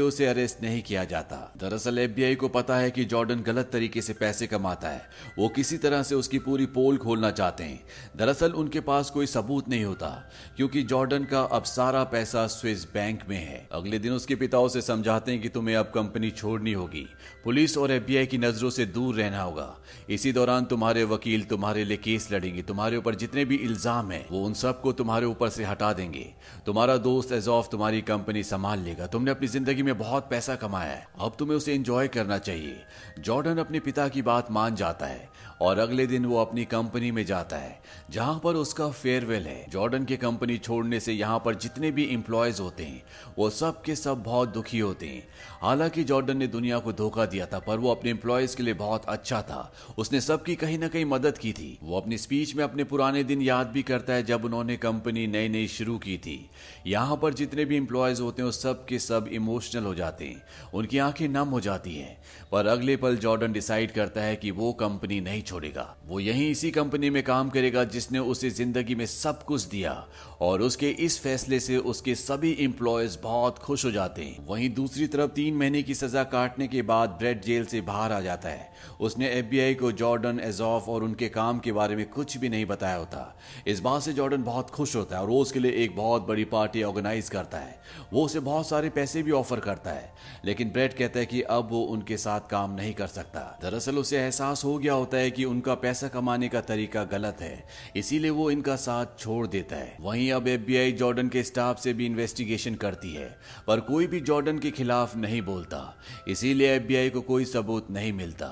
उसे 0.02 0.26
अरेस्ट 0.26 0.62
नहीं 0.62 0.82
किया 0.82 1.04
जाता। 1.06 1.36
दरअसल 1.56 1.98
एफबीआई 1.98 2.34
को 2.36 2.48
पता 2.48 2.76
है 2.76 2.90
कि 2.90 3.04
जॉर्डन 3.04 3.40
गलत 3.42 3.70
तरीके 3.72 4.02
से 4.02 4.12
पैसे 4.12 4.46
कमाता 4.46 4.88
है। 4.88 5.08
वो 5.38 5.48
किसी 5.48 5.78
तरह 5.78 6.02
से 6.02 6.14
उसकी 6.14 6.38
पूरी 6.38 6.66
पोल 6.68 6.96
खोलना 6.96 7.30
चाहते 7.30 7.64
हैं। 7.64 7.80
दरअसल 8.16 8.52
उनके 8.54 8.80
पास 8.80 9.10
कोई 9.10 9.26
सबूत 9.26 9.68
नहीं 9.68 9.84
होता, 9.84 10.08
क्योंकि 10.56 10.82
जॉर्डन 10.84 11.24
का 11.24 11.40
अब 11.42 11.64
सारा 11.66 12.02
पैसा 12.06 12.46
स्विस 12.46 12.84
बैंक 12.94 13.22
में 13.28 13.36
है। 13.38 13.66
अगले 13.72 13.98
दिन 13.98 14.12
उसके 14.12 14.34
पिता 14.36 14.58
उसे 14.60 14.82
समझाते 14.82 15.32
हैं 15.32 15.40
कि 15.42 15.48
तुम्हें 15.48 15.76
अब 15.76 15.90
कंपनी 15.94 16.30
छोड़नी 16.30 16.72
होगी। 16.72 17.06
पुलिस 17.44 17.76
और 17.78 17.90
एफबीआई 17.92 18.26
की 18.26 18.38
नज़रों 18.38 18.70
से 18.70 18.86
दूर 18.86 19.14
रहना 19.14 19.42
होगा। 19.42 19.68
इसी 20.10 20.32
दौरान 20.32 20.64
तुम्हारे 20.64 21.04
वकील 21.06 21.44
तुम्हारे 21.46 21.84
लिए 21.84 21.96
केस 21.96 22.28
लड़ेंगे। 22.32 22.62
तुम्हारे 22.62 22.96
ऊपर 22.96 23.14
जितने 23.14 23.44
भी 23.44 23.56
इल्ज़ाम 23.56 24.10
है, 24.10 24.24
वो 24.30 24.44
उन 24.46 24.54
सबको 24.56 24.92
तुम्हारे 24.94 25.26
ऊपर 25.26 25.48
से 25.48 25.64
हटा 25.64 25.92
देंगे। 25.92 26.26
तुम्हारा 26.66 26.96
दोस्त 26.98 27.32
एजॉफ 27.32 27.68
तुम्हारी 27.70 28.00
कंपनी 28.02 28.42
संभाल 28.44 28.80
लेगा। 28.80 29.06
तुमने 29.06 29.30
अपनी 29.30 29.48
ज़िंदगी 29.48 29.82
में 29.82 29.96
बहुत 29.98 30.28
पैसा 30.30 30.54
कमाया 30.56 30.90
है। 30.90 31.06
अब 31.20 31.36
तुम्हें 31.38 31.56
उसे 31.56 31.74
एंजॉय 31.74 32.08
करना 32.26 32.38
चाहिए। 32.38 32.84
जॉर्डन 33.18 33.58
अपने 33.58 33.80
पिता 33.80 34.08
की 34.08 34.22
बात 34.22 34.50
मान 34.50 34.74
जाता 34.74 35.06
है। 35.06 35.28
और 35.60 35.78
अगले 35.78 36.06
दिन 36.06 36.26
वो 36.26 36.40
अपनी 36.40 36.64
कंपनी 36.64 37.10
में 37.10 37.26
जाता 37.26 37.56
है, 37.56 37.82
जहाँ 38.10 38.40
पर 38.44 38.54
उसका 38.54 38.90
फेयरवेल 38.90 39.46
है। 39.46 39.66
जॉर्डन 39.68 40.04
की 40.04 40.16
कंपनी 40.16 40.58
छोड़ने 40.58 41.00
से 41.00 41.12
यहाँ 41.12 41.42
पर 41.44 41.54
जितने 41.54 41.90
भी 41.90 42.04
इंप्लॉयज 42.04 42.60
होते 42.60 42.84
हैं, 42.84 43.02
वो 43.38 43.50
सब 43.50 43.82
के 43.82 43.96
सब 43.96 44.22
बहुत 44.22 44.48
दुखी 44.48 44.78
होते 44.78 45.06
हैं। 45.06 45.28
हालाँकि 45.62 46.04
जॉर्डन 46.04 46.36
ने 46.36 46.46
दुनिया 46.46 46.78
को 46.78 46.92
धोखा 46.92 47.26
दिया 47.26 47.46
था, 47.46 47.58
पर 47.58 47.78
वो 47.78 47.90
अपने 47.90 48.10
एम्प्लॉयज़ 48.10 48.56
के 48.56 48.62
लिए 48.62 48.74
बहुत 48.74 49.04
अच्छा 49.04 49.42
था। 49.42 49.72
उसने 49.98 50.20
सबकी 50.20 50.56
कहीं 50.56 50.78
ना 50.78 50.88
कहीं 50.88 51.04
मदद 51.04 51.38
की 51.38 51.52
थी। 51.52 51.78
वो 51.82 52.00
अपनी 52.00 52.18
स्पीच 52.18 52.54
में 52.54 52.64
अपने 52.64 52.84
पुराने 52.84 53.24
दिन 53.24 53.42
याद 53.42 53.66
भी 53.66 53.82
करता 53.82 54.12
है, 54.12 54.22
जब 54.22 54.44
उन्होंने 54.44 54.76
कंपनी 54.76 55.26
नई 55.26 55.48
नई 55.48 55.68
शुरू 55.68 55.98
की 55.98 56.18
थी। 56.18 56.50
यहाँ 56.86 57.16
पर 57.16 57.34
जितने 57.34 57.64
भी 57.64 57.76
एम्प्लॉयज़ 57.76 58.22
होते 58.22 58.42
हैं, 58.42 58.46
वो 58.46 58.52
सब 58.52 58.84
के 58.84 58.98
सब 58.98 59.28
इमोशनल 59.32 59.84
हो 59.84 59.94
जाते 59.94 60.24
हैं। 60.24 60.42
उनकी 60.74 60.98
आँखें 60.98 61.28
नम 61.28 61.48
हो 61.48 61.60
जाती 61.60 61.96
हैं। 61.96 62.22
पर 62.52 62.66
अगले 62.66 62.96
पल 62.96 63.16
जॉर्डन 63.16 63.52
डिसाइड 63.52 63.92
करता 63.92 64.22
है 64.22 64.36
कि 64.36 64.50
वो 64.50 64.72
कंपनी 64.72 65.20
नहीं 65.20 65.42
छोड़ेगा। 65.46 65.94
वो 66.06 66.20
यहीं 66.20 66.50
इसी 66.50 66.70
कंपनी 66.70 67.10
में 67.10 67.22
काम 67.22 67.50
करेगा 67.50 67.84
जिसने 67.86 68.18
उसे 68.18 68.50
ज़िंदगी 68.50 68.94
में 68.94 69.06
सब 69.06 69.42
कुछ 69.44 69.62
दिया 69.62 69.92
और 70.40 70.62
उसके 70.62 70.90
इस 70.90 71.20
फैसले 71.20 71.60
से 71.60 71.76
उसके 71.76 72.14
सभी 72.14 72.50
इंप्लॉयज 72.50 73.18
बहुत 73.22 73.58
खुश 73.58 73.84
हो 73.84 73.90
जाते 73.90 74.22
हैं। 74.22 74.46
वहीं 74.46 74.74
दूसरी 74.74 75.06
तरफ़ 75.06 75.30
तीन 75.30 75.54
महीने 75.54 75.82
की 75.82 75.94
सजा 75.94 76.24
काटने 76.24 76.68
के 76.68 76.82
बाद 76.82 77.10
ब्रेड 77.10 77.42
जेल 77.42 77.64
से 77.64 77.80
बाहर 77.80 78.12
आ 78.12 78.20
जाता 78.20 78.48
है। 78.48 78.72
उसने 79.00 79.28
एफबीआई 79.28 79.74
को 79.74 79.92
जॉर्डन 79.92 80.40
एजॉफ 80.40 80.88
और 80.88 81.04
उनके 81.04 81.28
काम 81.28 81.58
के 81.58 81.72
बारे 81.72 81.96
में 81.96 82.08
कुछ 82.08 82.36
भी 82.36 82.48
नहीं 82.48 82.66
बताया 82.66 82.96
होता। 82.96 83.38
इस 83.66 83.80
बात 83.80 84.02
से 84.02 84.12
जॉर्डन 84.12 84.42
बहुत 84.42 84.70
खुश 84.70 84.96
होता 84.96 85.16
है 85.16 85.22
और 85.22 85.30
उसके 85.30 85.58
लिए 85.58 85.72
एक 85.72 85.96
बहुत 85.96 86.26
बड़ी 86.26 86.44
पार्टी 86.44 86.82
ऑर्गेनाइज 86.82 87.28
करता 87.28 87.58
है। 87.58 87.80
वो 88.12 88.24
उसे 88.24 88.40
बहुत 88.40 88.68
सारे 88.68 88.90
पैसे 88.90 89.22
भी 89.22 89.30
ऑफ़र 89.30 89.60
करता 89.60 89.90
है। 89.90 90.14
लेकिन 90.44 90.70
ब्रेड 90.70 90.94
कहता 90.94 91.18
है 91.18 91.26
कि 91.26 91.42
अब 91.42 91.68
वो 91.70 91.82
उनके 91.82 92.16
साथ 92.16 92.40
काम 92.50 92.70
नहीं 92.70 92.94
कर 92.94 93.06
सकता। 93.06 93.58
दरअसल 93.62 93.98
उसे 93.98 94.18
एहसास 94.18 94.64
हो 94.64 94.78
गया 94.78 94.92
होता 94.92 95.16
है 95.16 95.30
कि 95.30 95.44
उनका 95.44 95.74
पैसा 95.74 96.08
कमाने 96.08 96.48
का 96.48 96.60
तरीका 96.60 97.04
गलत 97.04 97.36
है। 97.40 97.64
इसीलिए 97.96 98.30
वो 98.30 98.50
इनका 98.50 98.76
साथ 98.76 99.06
छोड़ 99.18 99.46
देता 99.46 99.76
है। 99.76 99.96
वहीं 100.00 100.25
अब 100.30 100.48
एफबीआई 100.48 100.92
जॉर्डन 100.92 101.28
के 101.28 101.42
स्टाफ 101.42 101.80
से 101.80 101.92
भी 101.92 102.06
इन्वेस्टिगेशन 102.06 102.74
करती 102.74 103.12
है, 103.12 103.38
पर 103.66 103.80
कोई 103.80 104.06
भी 104.06 104.20
जॉर्डन 104.20 104.58
के 104.58 104.70
खिलाफ 104.70 105.16
नहीं 105.16 105.42
बोलता। 105.42 105.98
इसीलिए 106.28 106.74
एफबीआई 106.76 107.10
को 107.10 107.20
कोई 107.20 107.44
सबूत 107.44 107.90
नहीं 107.90 108.12
मिलता। 108.12 108.48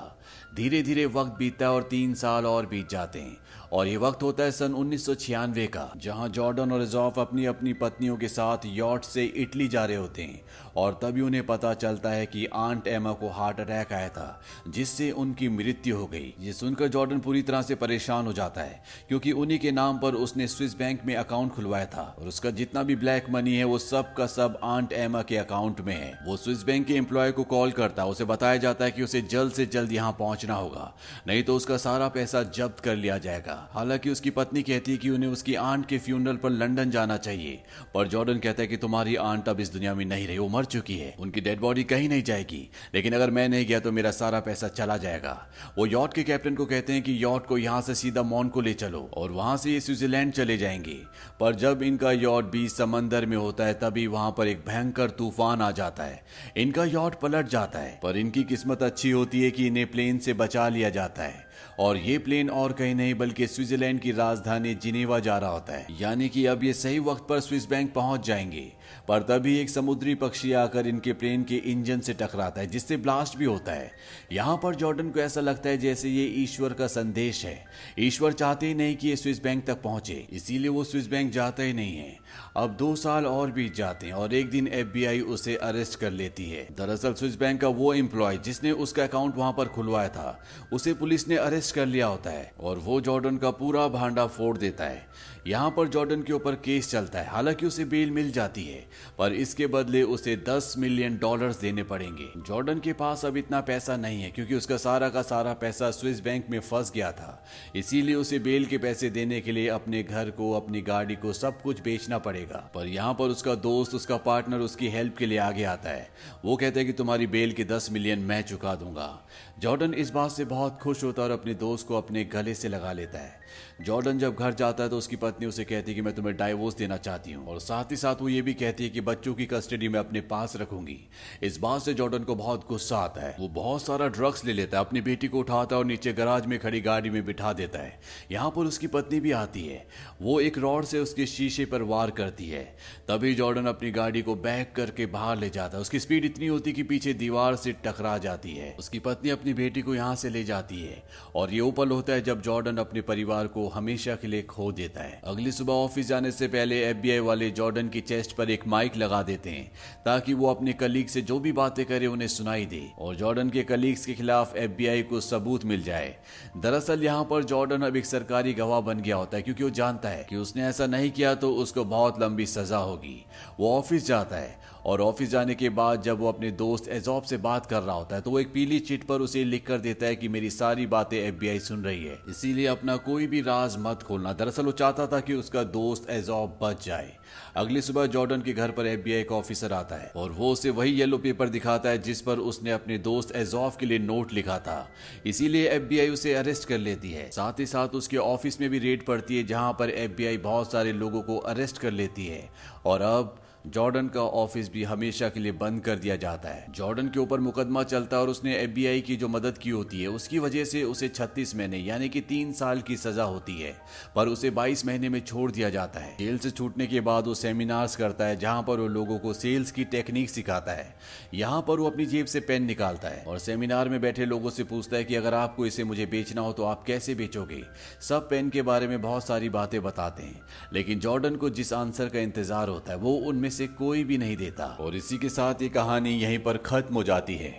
धीरे 0.55 0.81
धीरे 0.81 1.05
वक्त 1.05 1.35
बीतता 1.39 1.71
और 1.71 1.83
तीन 1.83 2.13
साल 2.13 2.45
और 2.45 2.65
बीत 2.65 2.89
जाते 2.89 3.19
हैं। 3.19 3.37
और 3.75 3.87
ये 3.87 3.95
वक्त 3.97 4.21
होता 4.23 4.43
है 4.43 4.51
सन 4.51 4.73
उन्नीस 4.73 5.05
सौ 5.05 5.13
छियानवे 5.15 5.65
का, 5.67 5.91
जहाँ 5.97 6.27
जॉर्डन 6.29 6.71
और 6.71 6.79
रिजॉफ 6.79 7.17
अपनी 7.19 7.45
अपनी 7.45 7.73
पत्नियों 7.73 8.15
के 8.17 8.27
साथ 8.27 8.65
यॉट 8.65 9.03
से 9.03 9.23
इटली 9.23 9.67
जा 9.67 9.85
रहे 9.85 9.97
होते 9.97 10.21
हैं। 10.21 10.41
और 10.75 10.93
तभी 11.03 11.21
उन्हें 11.21 11.45
पता 11.45 11.73
चलता 11.73 12.09
है 12.09 12.25
कि 12.25 12.45
आंट 12.45 12.87
एमा 12.87 13.11
को 13.13 13.29
हार्ट 13.29 13.59
अटैक 13.59 13.91
आया 13.93 14.09
था, 14.09 14.41
जिससे 14.67 15.09
उनकी 15.11 15.49
मृत्यु 15.49 15.97
हो 15.97 16.05
गई। 16.07 16.33
ये 16.39 16.53
सुनकर 16.53 16.87
जॉर्डन 16.87 17.19
पूरी 17.19 17.41
तरह 17.41 17.61
से 17.61 17.75
परेशान 17.75 18.25
हो 18.25 18.33
जाता 18.33 18.61
है, 18.61 18.83
क्योंकि 19.07 19.31
उन्हीं 19.31 19.59
के 19.59 19.71
नाम 19.71 19.99
पर 19.99 20.15
उसने 20.15 20.47
स्विस 20.47 20.77
बैंक 20.77 21.05
में 21.05 21.15
अकाउंट 21.15 21.51
खुलवाया 21.51 21.85
था। 21.85 22.15
और 22.19 22.27
उसका 22.27 22.49
जितना 22.51 22.83
भी 22.83 22.95
ब्लैक 22.95 23.29
मनी 23.29 23.55
है, 23.55 23.63
वो 23.63 23.77
सब 23.77 24.13
का 24.13 24.27
सब 24.27 24.59
आंट 24.63 24.93
एमा 24.93 25.21
के 25.21 25.37
अकाउंट 25.37 25.81
में 25.81 25.95
है। 25.95 26.19
वो 26.25 26.37
स्विस 26.37 26.63
बैंक 26.63 26.87
के 26.87 26.93
एम्प्लॉय 26.93 27.31
को 27.31 27.43
कॉल 27.43 27.71
करता 27.71 28.03
है, 28.03 28.09
उसे 28.09 28.25
बताया 28.25 28.57
जाता 28.57 28.85
है 28.85 28.91
कि 28.91 29.03
उसे 29.03 29.21
जल्द 29.21 29.53
से 29.53 29.65
जल्द 29.65 29.91
यहाँ 29.91 30.15
पहुँचना 30.19 30.53
होगा, 30.53 30.93
नहीं 31.27 31.43
तो 31.43 31.55
उसका 31.55 31.77
सारा 31.77 32.07
पैसा 32.07 32.43
जब्त 32.43 32.79
कर 32.79 32.95
लिया 32.95 33.17
जाएगा। 33.17 33.61
हालाँकि 33.71 34.09
उसकी 34.09 34.29
पत्नी 34.29 34.63
कहती 34.63 34.91
है 34.91 34.97
कि 34.97 35.09
उन्हें 35.09 35.29
उसकी 35.29 35.55
आंट 35.55 35.85
के 35.85 35.97
फ्यूनरल 35.97 36.35
पर 36.35 36.49
लंदन 36.49 36.91
जाना 36.91 37.17
चाहिए। 37.17 37.63
पर 37.93 38.07
जॉर्डन 38.07 38.37
कहता 38.37 38.61
है 38.61 38.67
कि 38.67 38.77
तुम्हारी 38.77 39.15
आंट 39.15 39.49
अब 39.49 39.59
इस 39.59 39.73
दुनिया 39.73 39.95
में 39.95 40.05
नहीं 40.05 40.27
रही, 40.27 40.37
वो 40.37 40.49
मर 40.49 40.65
चुकी 40.65 40.97
है। 40.97 41.15
उनकी 41.19 41.41
डेड 41.41 41.59
बॉडी 41.59 41.83
कहीं 41.83 42.09
नहीं 42.09 42.23
जाएगी। 42.23 42.69
लेकिन 42.95 43.13
अगर 43.13 43.31
मैं 43.31 43.49
नहीं 43.49 43.65
गया 43.65 43.79
तो 43.79 43.91
मेरा 43.91 44.11
सारा 44.11 44.39
पैसा 44.39 44.67
चला 44.67 44.97
जाएगा। 44.97 45.47
वो 45.77 45.85
यॉट 45.85 46.13
के 46.13 46.23
कैप्टन 46.23 46.55
को 46.55 46.65
कहते 46.65 46.93
हैं 46.93 47.01
कि 47.01 47.23
यॉट 47.23 47.45
को 47.45 47.57
यहाँ 47.57 47.81
से 47.81 47.95
सीधा 47.95 48.21
मॉन 48.21 48.47
को 48.47 48.61
ले 48.61 48.73
चलो 48.73 49.11
और 49.13 49.31
वहाँ 49.31 49.57
से 49.57 49.71
ये 49.71 49.79
स्विट्जरलैंड 49.79 50.33
चले 50.33 50.57
जाएँगे। 50.57 51.01
पर 51.39 51.55
जब 51.55 51.83
इनका 51.83 52.11
यॉट 52.11 52.51
बीच 52.51 52.71
समंदर 52.71 53.25
में 53.25 53.37
होता 53.37 53.65
है, 53.65 53.73
तभी 53.73 54.07
वहाँ 54.07 54.35
पर 54.37 54.47
एक 54.47 54.57
भयंकर 54.67 55.09
तूफ़ान 55.09 55.61
आ 55.61 55.71
जाता 55.71 56.03
है। 56.03 56.23
इनका 56.57 56.85
यॉट 56.85 57.15
पलट 57.15 57.47
जाता 57.47 57.79
है। 57.79 57.99
पर 58.03 58.17
इनकी 58.17 58.43
किस्मत 58.43 58.83
अच्छी 58.83 59.11
होती 59.11 59.41
है 59.41 59.51
कि 59.51 59.67
इन्हें 59.67 59.91
प्लेन 59.91 60.17
से 60.17 60.33
बचा 60.33 60.69
लिया 60.69 60.89
जाता 60.89 61.23
है। 61.23 61.44
और 61.79 61.97
ये 61.97 62.17
प्लेन 62.17 62.49
और 62.49 62.73
कहीं 62.73 62.95
नहीं, 62.95 63.13
बल्कि 63.15 63.47
स्विट्जरलैंड 63.47 63.99
की 63.99 64.11
राजधानी 64.11 64.75
जिनेवा 64.75 65.19
जा 65.19 65.37
रहा 65.37 65.49
होता 65.49 65.73
है। 65.73 65.87
यानी 65.99 66.29
कि 66.29 66.45
अब 66.45 66.63
ये 66.63 66.73
सही 66.73 66.99
वक्त 66.99 67.25
पर 67.29 67.39
स्विस 67.39 67.69
बैंक 67.69 67.93
पहुँच 67.93 68.27
जाएँगे। 68.27 68.71
पर 69.07 69.21
तभी 69.21 69.57
एक 69.59 69.69
समुद्री 69.69 70.15
पक्षी 70.15 70.51
आकर 70.53 70.87
इनके 70.87 71.13
प्लेन 71.13 71.43
के 71.43 71.55
इंजन 71.55 71.99
से 71.99 72.13
टकराता 72.13 72.61
है, 72.61 72.67
जिससे 72.67 72.97
ब्लास्ट 72.97 73.37
भी 73.37 73.45
होता 73.45 73.71
है। 73.71 73.91
यहाँ 74.31 74.59
पर 74.63 74.75
जॉर्डन 74.75 75.09
को 75.09 75.19
ऐसा 75.19 75.41
लगता 75.41 75.69
है 75.69 75.77
जैसे 75.77 76.09
ये 76.09 76.25
ईश्वर 76.43 76.73
का 76.73 76.87
संदेश 76.87 77.45
है। 77.45 77.65
ईश्वर 77.99 78.33
चाहते 78.33 78.65
ही 78.65 78.73
नहीं 78.73 78.95
कि 78.95 79.07
ये 79.07 79.15
स्विस 79.15 79.43
बैंक 79.43 79.65
तक 79.65 79.81
पहुँचे, 79.81 80.27
इसीलिए 80.31 80.69
वो 80.69 80.83
स्विस 80.83 81.07
बैंक 81.07 81.31
जाता 81.31 81.63
ही 81.63 81.73
नहीं 81.73 81.97
है। 81.97 82.17
अब 82.57 82.75
दो 82.75 82.95
साल 82.95 83.25
और 83.25 83.51
बीत 83.51 83.75
जाते 83.75 84.07
हैं 84.07 84.13
और 84.13 84.33
एक 84.33 84.49
दिन 84.49 84.67
एफबीआई 84.67 85.19
उसे 85.19 85.55
अरेस्ट 85.55 85.99
कर 85.99 86.11
लेती 86.11 86.49
है। 86.49 86.67
दरअसल 86.77 87.13
स्विस 87.13 87.39
बैंक 87.39 87.61
का 87.61 87.67
वो 87.67 87.93
एम्प्लॉय 87.93 88.37
जिसने 88.37 88.71
उसका 88.71 89.03
अकाउंट 89.03 89.35
वहाँ 89.35 89.53
पर 89.53 89.65
खुलवाया 89.65 90.09
था, 90.09 90.39
उसे 90.73 90.93
पुलिस 90.93 91.27
ने 91.27 91.35
अरेस्ट 91.45 91.75
कर 91.75 91.85
लिया 91.85 92.07
होता 92.07 92.29
है 92.29 92.51
और 92.59 92.77
वो 92.77 93.01
जॉर्डन 93.01 93.37
का 93.37 93.51
पूरा 93.51 93.87
भांडा 93.87 94.25
फोड़ 94.27 94.57
देता 94.57 94.83
है। 94.83 95.07
यहाँ 95.47 95.69
पर 95.69 95.87
जॉर्डन 95.87 96.21
के 96.21 96.33
ऊपर 96.33 96.55
केस 96.55 96.89
चलता 96.91 97.19
है। 97.19 97.27
हालाँकि 97.27 97.65
उसे 97.65 97.85
बेल 97.85 98.11
मिल 98.11 98.31
जाती 98.31 98.63
है, 98.63 98.85
पर 99.17 99.33
इसके 99.33 99.67
बदले 99.67 100.03
उसे 100.03 100.35
10 100.49 100.73
मिलियन 100.77 101.17
डॉलर्स 101.17 101.59
देने 101.59 101.83
पड़ेंगे। 101.83 102.29
जॉर्डन 102.37 102.79
के 102.79 102.93
पास 102.93 103.25
अब 103.25 103.37
इतना 103.37 103.61
पैसा 103.61 103.97
नहीं 103.97 104.23
है, 104.23 104.31
क्योंकि 104.31 104.55
उसका 104.55 104.77
सारा 104.77 105.09
का 105.09 105.21
सारा 105.21 105.53
पैसा 105.53 105.91
स्विस 105.91 106.23
बैंक 106.23 106.45
में 106.49 106.59
फंस 106.59 106.91
गया 106.95 107.11
था। 107.11 107.45
इसीलिए 107.75 108.15
उसे 108.15 108.39
बेल 108.39 108.65
के 108.65 108.77
पैसे 108.77 109.09
देने 109.09 109.41
के 109.41 109.51
लिए 109.51 109.67
अपने 109.67 110.03
घर 110.03 110.29
को, 110.29 110.51
अपनी 110.51 110.81
गाड़ी 110.81 111.15
को 111.15 111.33
सब 111.33 111.61
कुछ 111.61 111.81
बेचना 111.81 112.17
पड़ेगा। 112.17 112.71
पर 112.75 112.87
यहाँ 112.87 113.13
पर 113.13 113.25
उसका 113.25 113.55
दोस्त, 113.55 113.95
उसका 113.95 114.17
पार्टनर 114.17 114.59
उसकी 114.59 114.87
हेल्प 114.87 115.17
के 115.17 115.25
लिए 115.25 115.37
आगे 115.37 115.63
आता 115.63 115.89
है। 115.89 116.09
वो 116.45 116.55
कहते 116.55 116.79
हैं 116.79 116.87
कि 116.87 116.93
तुम्हारी 116.93 117.27
बेल 117.27 117.51
के 117.51 117.63
दस 117.63 117.89
मिलियन 117.91 118.19
मैं 118.19 118.41
चुका 118.41 118.75
दूँगा। 118.75 119.27
जॉर्डन 119.57 119.93
इस 119.93 120.09
बात 120.11 120.31
से 120.31 120.45
बहुत 120.45 120.79
खुश 120.79 121.03
होता 121.03 121.21
है 121.21 121.27
और 121.27 121.33
अपने 121.33 121.53
दोस्त 121.53 121.87
को 121.87 121.95
अपने 121.95 122.23
गले 122.23 122.53
से 122.53 122.69
लगा 122.69 122.91
लेता 122.91 123.19
है। 123.19 123.43
जॉर्डन 123.81 124.17
जब 124.19 124.35
घर 124.35 124.53
जाता 124.53 124.83
है 124.83 124.89
तो 124.89 124.97
उसकी 124.97 125.15
पत्नी 125.15 125.47
उसे 125.47 125.63
कहती 125.63 125.91
है 125.91 125.95
कि 125.95 126.01
मैं 126.01 126.13
तुम्हें 126.15 126.35
डाइवोर्स 126.37 126.75
देना 126.75 126.97
चाहती 126.97 127.31
हूँ 127.31 127.47
और 127.47 127.59
साथ 127.59 127.91
ही 127.91 127.95
साथ 127.95 128.21
वो 128.21 128.29
ये 128.29 128.41
भी 128.41 128.53
कहती 128.53 128.83
है 128.83 128.89
कि 128.89 129.01
बच्चों 129.01 129.33
की 129.33 129.45
कस्टडी 129.45 129.87
में 129.87 129.99
अपने 129.99 130.21
पास 130.21 130.55
रखूँगी। 130.55 130.97
इस 131.43 131.57
बात 131.57 131.81
से 131.81 131.93
जॉर्डन 131.93 132.23
को 132.23 132.35
बहुत 132.35 132.67
गुस्सा 132.69 132.97
आता 132.97 133.21
है। 133.21 133.35
वो 133.39 133.47
बहुत 133.47 133.81
सारा 133.81 134.07
ड्रग्स 134.07 134.43
ले 134.45 134.53
लेता 134.53 134.77
है, 134.77 134.85
अपनी 134.85 135.01
बेटी 135.01 135.27
को 135.27 135.39
उठाता 135.39 135.75
है 135.75 135.79
और 135.79 135.85
नीचे 135.85 136.13
गराज 136.13 136.45
में 136.45 136.57
खड़ी 136.59 136.81
गाड़ी 136.81 137.09
में 137.09 137.25
बिठा 137.25 137.53
देता 137.53 137.79
है। 137.79 137.99
यहाँ 138.31 138.49
पर 138.49 138.65
उसकी 138.65 138.87
पत्नी 138.87 139.19
भी 139.19 139.31
आती 139.31 139.63
है। 139.63 139.85
वो 140.21 140.39
एक 140.39 140.57
रॉड 140.57 140.85
से 140.85 140.99
उसके 140.99 141.25
शीशे 141.25 141.65
पर 141.65 141.81
वार 141.83 142.11
करती 142.11 142.49
है। 142.49 142.63
तभी 143.07 143.33
जॉर्डन 143.35 143.65
अपनी 143.65 143.91
गाड़ी 143.91 144.21
को 144.21 144.35
बैक 144.35 144.73
करके 144.75 145.05
बाहर 145.07 145.37
ले 145.37 145.49
जाता 145.49 145.77
है। 145.77 145.81
उसकी 145.81 145.99
स्पीड 145.99 146.25
इतनी 146.25 146.47
होती 146.47 146.73
कि 146.73 146.83
पीछे 146.83 147.13
दीवार 147.15 147.55
से 147.55 147.71
टकरा 147.85 148.17
जाती 148.17 148.53
है। 148.53 148.75
उसकी 148.79 148.99
पत्नी 148.99 149.29
अपनी 149.45 149.53
बेटी 149.53 149.81
को 149.81 149.93
यहाँ 149.95 150.15
से 150.15 150.29
ले 150.29 150.43
जाती 150.43 150.75
है 150.77 151.03
और 151.35 151.53
ये 151.53 151.59
उपल 151.61 151.89
होता 151.89 152.13
है 152.13 152.21
जब 152.23 152.41
जॉर्डन 152.41 152.77
अपने 152.77 153.01
परिवार 153.01 153.47
को 153.47 153.67
हमेशा 153.69 154.15
के 154.15 154.27
लिए 154.27 154.43
खो 154.43 154.71
देता 154.71 155.01
है। 155.01 155.19
अगली 155.23 155.51
सुबह 155.51 155.73
ऑफ़िस 155.73 156.07
जाने 156.07 156.31
से 156.31 156.47
पहले 156.47 156.81
एफबीआई 156.83 157.19
वाले 157.19 157.49
जॉर्डन 157.51 157.89
की 157.89 158.01
चेस्ट 158.01 158.35
पर 158.35 158.49
एक 158.49 158.65
माइक 158.67 158.97
लगा 158.97 159.21
देते 159.23 159.49
हैं, 159.49 159.71
ताकि 160.05 160.33
वो 160.33 160.47
अपने 160.47 160.73
कलीग 160.73 161.07
से 161.07 161.21
जो 161.21 161.39
भी 161.39 161.51
बातें 161.51 161.85
करे 161.85 162.07
उन्हें 162.07 162.27
सुनाई 162.27 162.65
दे 162.65 162.81
और 162.99 163.15
जॉर्डन 163.15 163.49
के 163.49 163.63
कलीग्स 163.65 164.05
के 164.05 164.13
खिलाफ 164.13 164.55
एफबीआई 164.57 165.01
को 165.03 165.21
सबूत 165.21 165.65
मिल 165.65 165.83
जाए। 165.83 166.15
दरअसल 166.57 167.03
यहाँ 167.03 167.23
पर 167.23 167.43
जॉर्डन 167.45 167.81
अब 167.81 167.95
एक 167.95 168.05
सरकारी 168.05 168.53
गवाह 168.55 168.81
बन 168.81 168.99
गया 168.99 169.15
होता 169.15 169.37
है, 169.37 169.43
क्योंकि 169.43 169.63
वो 169.63 169.69
जानता 169.71 170.09
है 170.09 170.25
कि 170.29 170.35
उसने 170.37 170.65
ऐसा 170.65 170.87
नहीं 170.87 171.11
किया 171.11 171.35
तो 171.35 171.53
उसको 171.55 171.85
बहुत 171.85 172.21
लंबी 172.21 172.45
सजा 172.47 172.77
होगी। 172.79 173.19
वो 173.59 173.77
ऑफ़िस 173.77 174.07
जाता 174.07 174.35
है 174.35 174.73
और 174.85 175.01
ऑफ़िस 175.01 175.29
जाने 175.29 175.55
के 175.55 175.69
बाद 175.69 176.01
जब 176.01 176.19
वो 176.19 176.27
अपने 176.27 176.51
दोस्त 176.53 176.87
एजॉब 176.87 177.23
से 177.23 177.37
बात 177.37 177.65
कर 177.65 177.81
रहा 177.81 177.95
होता 177.95 178.15
है 178.15 178.21
तो 178.21 178.31
वो 178.31 178.39
एक 178.39 178.51
पीली 178.53 178.79
चिट 178.79 179.03
पर 179.03 179.21
उसे 179.21 179.43
लिख 179.43 179.65
कर 179.67 179.77
देता 179.77 180.05
है 180.05 180.15
कि 180.15 180.27
मेरी 180.27 180.49
सारी 180.49 180.85
बातें 180.87 181.17
एफबीआई 181.17 181.59
सुन 181.59 181.83
रही 181.83 182.03
है। 182.03 182.17
इसीलिए 182.29 182.65
अपना 182.67 182.95
कोई 182.97 183.27
भी 183.27 183.41
राज 183.41 183.75
मत 183.79 184.03
खोलना। 184.03 184.33
दरअसल 184.33 184.65
वो 184.65 184.71
चाहता 184.73 185.07
था 185.07 185.19
कि 185.19 185.33
उसका 185.33 185.63
दोस्त 185.63 186.09
एजॉब 186.09 186.57
बच 186.61 186.85
जाए। 186.85 187.11
अगली 187.55 187.81
सुबह 187.81 188.05
जॉर्डन 188.05 188.41
के 188.41 188.53
घर 188.53 188.71
पर 188.71 188.85
एफबीआई 188.85 189.23
का 189.23 189.35
ऑफिसर 189.35 189.73
आता 189.73 189.95
है 189.95 190.11
और 190.15 190.31
वो 190.31 190.51
उसे 190.51 190.69
वही 190.71 190.91
येलो 190.91 191.17
पेपर 191.17 191.49
दिखाता 191.49 191.89
है 191.89 192.01
जिस 192.01 192.21
पर 192.21 192.39
उसने 192.41 192.71
अपने 192.71 192.97
दोस्त 192.97 193.35
एजॉफ 193.35 193.77
के 193.77 193.85
लिए 193.85 193.99
नोट 193.99 194.33
लिखा 194.33 194.57
था। 194.59 194.77
इसीलिए 195.25 195.69
एफबीआई 195.69 196.09
उसे 196.09 196.33
अरेस्ट 196.33 196.67
कर 196.67 196.77
लेती 196.77 197.11
है। 197.11 197.29
साथ 197.31 197.59
ही 197.59 197.65
साथ 197.65 197.95
उसके 197.95 198.17
ऑफ़िस 198.17 198.59
में 198.61 198.69
भी 198.69 198.79
रेड 198.79 199.05
पड़ती 199.05 199.37
है, 199.37 199.43
जहाँ 199.43 199.73
पर 199.79 199.89
एफबीआई 199.89 200.37
बहुत 200.37 200.71
सारे 200.71 200.93
लोगों 200.93 201.21
को 201.21 201.37
अरेस्ट 201.37 201.77
कर 201.77 201.91
लेती 201.91 202.25
है। 202.27 202.49
और 202.85 203.01
अब 203.01 203.35
जॉर्डन 203.65 204.07
का 204.07 204.21
ऑफ़िस 204.21 204.71
भी 204.71 204.83
हमेशा 204.83 205.27
के 205.29 205.39
लिए 205.39 205.51
बंद 205.51 205.81
कर 205.81 205.95
दिया 205.95 206.15
जाता 206.15 206.49
है। 206.49 206.65
जॉर्डन 206.71 207.07
के 207.07 207.19
ऊपर 207.19 207.39
मुकदमा 207.39 207.83
चलता 207.83 208.17
है 208.17 208.21
और 208.23 208.29
उसने 208.29 208.55
एफबीआई 208.55 209.01
की 209.01 209.15
जो 209.15 209.27
मदद 209.27 209.57
की 209.57 209.69
होती 209.69 210.01
है, 210.01 210.07
उसकी 210.07 210.39
वजह 210.39 210.65
से 210.65 210.83
उसे 210.83 211.07
36 211.09 211.55
महीने, 211.55 211.77
यानी 211.77 212.09
कि 212.09 212.21
तीन 212.21 212.51
साल 212.53 212.81
की 212.81 212.97
सजा 212.97 213.23
होती 213.23 213.53
है, 213.53 213.73
पर 214.15 214.27
उसे 214.27 214.49
22 214.51 214.85
महीने 214.85 215.09
में 215.09 215.19
छोड़ 215.21 215.49
दिया 215.51 215.69
जाता 215.69 215.99
है। 215.99 216.15
जेल 216.19 216.37
से 216.37 216.51
छूटने 216.51 216.87
के 216.87 217.01
बाद 217.01 217.27
वो 217.27 217.33
सेमिनार्स 217.35 217.95
करता 217.95 218.25
है, 218.25 218.37
जहाँ 218.37 218.63
पर 218.63 218.79
वो 218.79 218.87
लोगों 218.87 219.17
को 219.19 219.33
सेल्स 219.33 219.71
की 219.71 219.83
टेक्निक 219.85 220.29
सिखाता 220.29 220.71
है। 220.71 220.93
यहाँ 221.33 221.61
पर 221.61 221.79
वो 221.79 221.89
अपनी 221.89 222.05
जेब 222.05 222.25
से 222.25 222.39
पेन 222.41 222.63
निकालता 222.63 223.07
है 223.07 223.23
और 223.23 223.39
सेमिनार 223.39 223.89
में 223.89 223.99
बैठे 224.01 224.25
लोगों 224.25 224.49
से 224.49 224.63
पूछता 224.65 224.97
है 224.97 225.03
कि 225.03 225.15
अगर 225.15 225.33
आपको 225.33 225.65
इसे 225.65 225.83
मुझे 225.83 226.05
बेचना 226.05 226.41
हो 226.41 226.53
तो 226.53 226.63
आप 226.65 226.83
कैसे 226.83 227.15
बेचोगे? 227.15 227.61
सब 228.01 228.29
पेन 228.29 228.49
के 228.49 228.61
बारे 228.61 228.87
में 228.87 229.01
बहुत 229.01 229.25
सारी 229.25 229.49
बातें 229.49 229.81
बताते 229.83 230.23
हैं, 230.23 230.41
लेकिन 230.73 230.99
जॉर्डन 230.99 231.35
को 231.35 231.49
जिस 231.51 231.73
आंसर 231.73 232.09
का 232.09 232.19
इंतज़ार 232.19 232.69
होता 232.69 232.91
है, 232.91 232.97
वो 232.97 233.15
उनमें 233.19 233.49
से 233.55 233.67
कोई 233.69 234.03
भी 234.03 234.17
नहीं 234.17 234.37
देता। 234.37 234.65
और 234.81 234.95
इसी 234.95 235.17
के 235.17 235.29
साथ 235.29 235.61
ये 235.61 235.69
कहानी 235.71 236.11
यहीं 236.13 236.39
पर 236.39 236.57
खत्म 236.65 236.95
हो 236.95 237.03
जाती 237.03 237.35
है। 237.35 237.53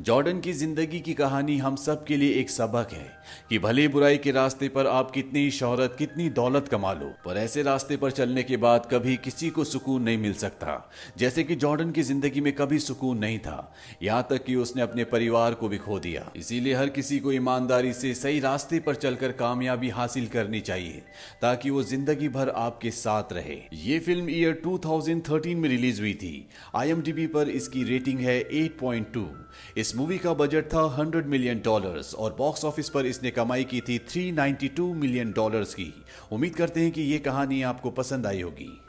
जॉर्डन 0.00 0.40
की 0.40 0.52
ज़िंदगी 0.52 1.00
की 1.00 1.14
कहानी 1.14 1.56
हम 1.58 1.76
सब 1.76 2.04
के 2.04 2.16
लिए 2.16 2.34
एक 2.34 2.50
सबक 2.50 2.92
है 2.92 3.10
कि 3.48 3.58
भले 3.58 3.86
बुराई 3.88 4.16
के 4.18 4.30
रास्ते 4.30 4.68
पर 4.68 4.86
आप 4.86 5.10
कितनी 5.10 5.50
शोहरत, 5.50 5.94
कितनी 5.98 6.28
दौलत 6.30 6.68
कमा 6.68 6.92
लो, 6.92 7.12
पर 7.24 7.36
ऐसे 7.36 7.62
रास्ते 7.62 7.96
पर 7.96 8.10
चलने 8.10 8.42
के 8.42 8.56
बाद 8.56 8.88
कभी 8.92 9.16
किसी 9.16 9.50
को 9.50 9.64
सुकून 9.64 10.02
नहीं 10.02 10.18
मिल 10.18 10.34
सकता। 10.34 10.78
जैसे 11.18 11.44
कि 11.44 11.54
जॉर्डन 11.56 11.90
की 11.90 12.02
ज़िंदगी 12.02 12.40
में 12.40 12.52
कभी 12.52 12.78
सुकून 12.78 13.18
नहीं 13.18 13.38
था। 13.38 13.72
यहाँ 14.02 14.26
तक 14.30 14.44
कि 14.44 14.54
उसने 14.56 14.82
अपने 14.82 15.04
परिवार 15.04 15.54
को 15.54 15.68
भी 15.68 15.78
खो 15.78 15.98
दिया। 15.98 16.30
इसीलिए 16.36 16.74
हर 16.74 16.88
किसी 16.90 17.18
को 17.18 17.32
ईमानदारी 17.32 17.92
से 17.92 18.14
सही 18.14 18.40
रास्ते 18.40 18.78
पर 18.78 18.94
चलकर 18.96 19.32
कामयाबी 19.34 19.88
हासिल 19.90 20.26
करनी 20.28 20.60
चाहिए, 20.62 21.02
ताकि 21.42 21.70
वो 21.70 21.82
ज़िंदगी 21.84 22.28
भर 22.28 22.48
आपके 22.48 22.90
साथ 22.92 23.32
रहे। 23.32 23.58
ये 23.74 23.98
फ़िल्म 23.98 24.30
ईयर 24.30 24.52
2013 25.42 25.56
में 25.56 25.68
रिलीज़ 25.68 26.00
हुई 26.00 26.14
थी। 26.14 26.48
आई 26.76 26.92
पर 27.26 27.48
इसकी 27.48 27.84
रेटिंग 27.84 28.18
है 28.18 28.48
8.2 28.52 29.26
इस 29.76 29.96
मूवी 29.96 30.18
का 30.18 30.34
बजट 30.34 30.64
था 30.64 30.96
100 30.96 31.26
मिलियन 31.26 31.62
डॉलर्स 31.64 32.14
और 32.14 32.34
बॉक्स 32.38 32.64
ऑफ़िस 32.64 32.88
पर 32.88 33.06
इसने 33.06 33.30
कमाई 33.30 33.64
की 33.64 33.80
थी 33.80 33.98
392 33.98 34.94
मिलियन 34.94 35.32
डॉलर्स 35.32 35.74
की। 35.74 36.04
उम्मीद 36.32 36.54
करते 36.54 36.80
हैं 36.80 36.92
कि 36.92 37.02
ये 37.02 37.18
कहानी 37.18 37.62
आपको 37.62 37.90
पसंद 37.90 38.26
आई 38.26 38.42
होगी। 38.42 38.81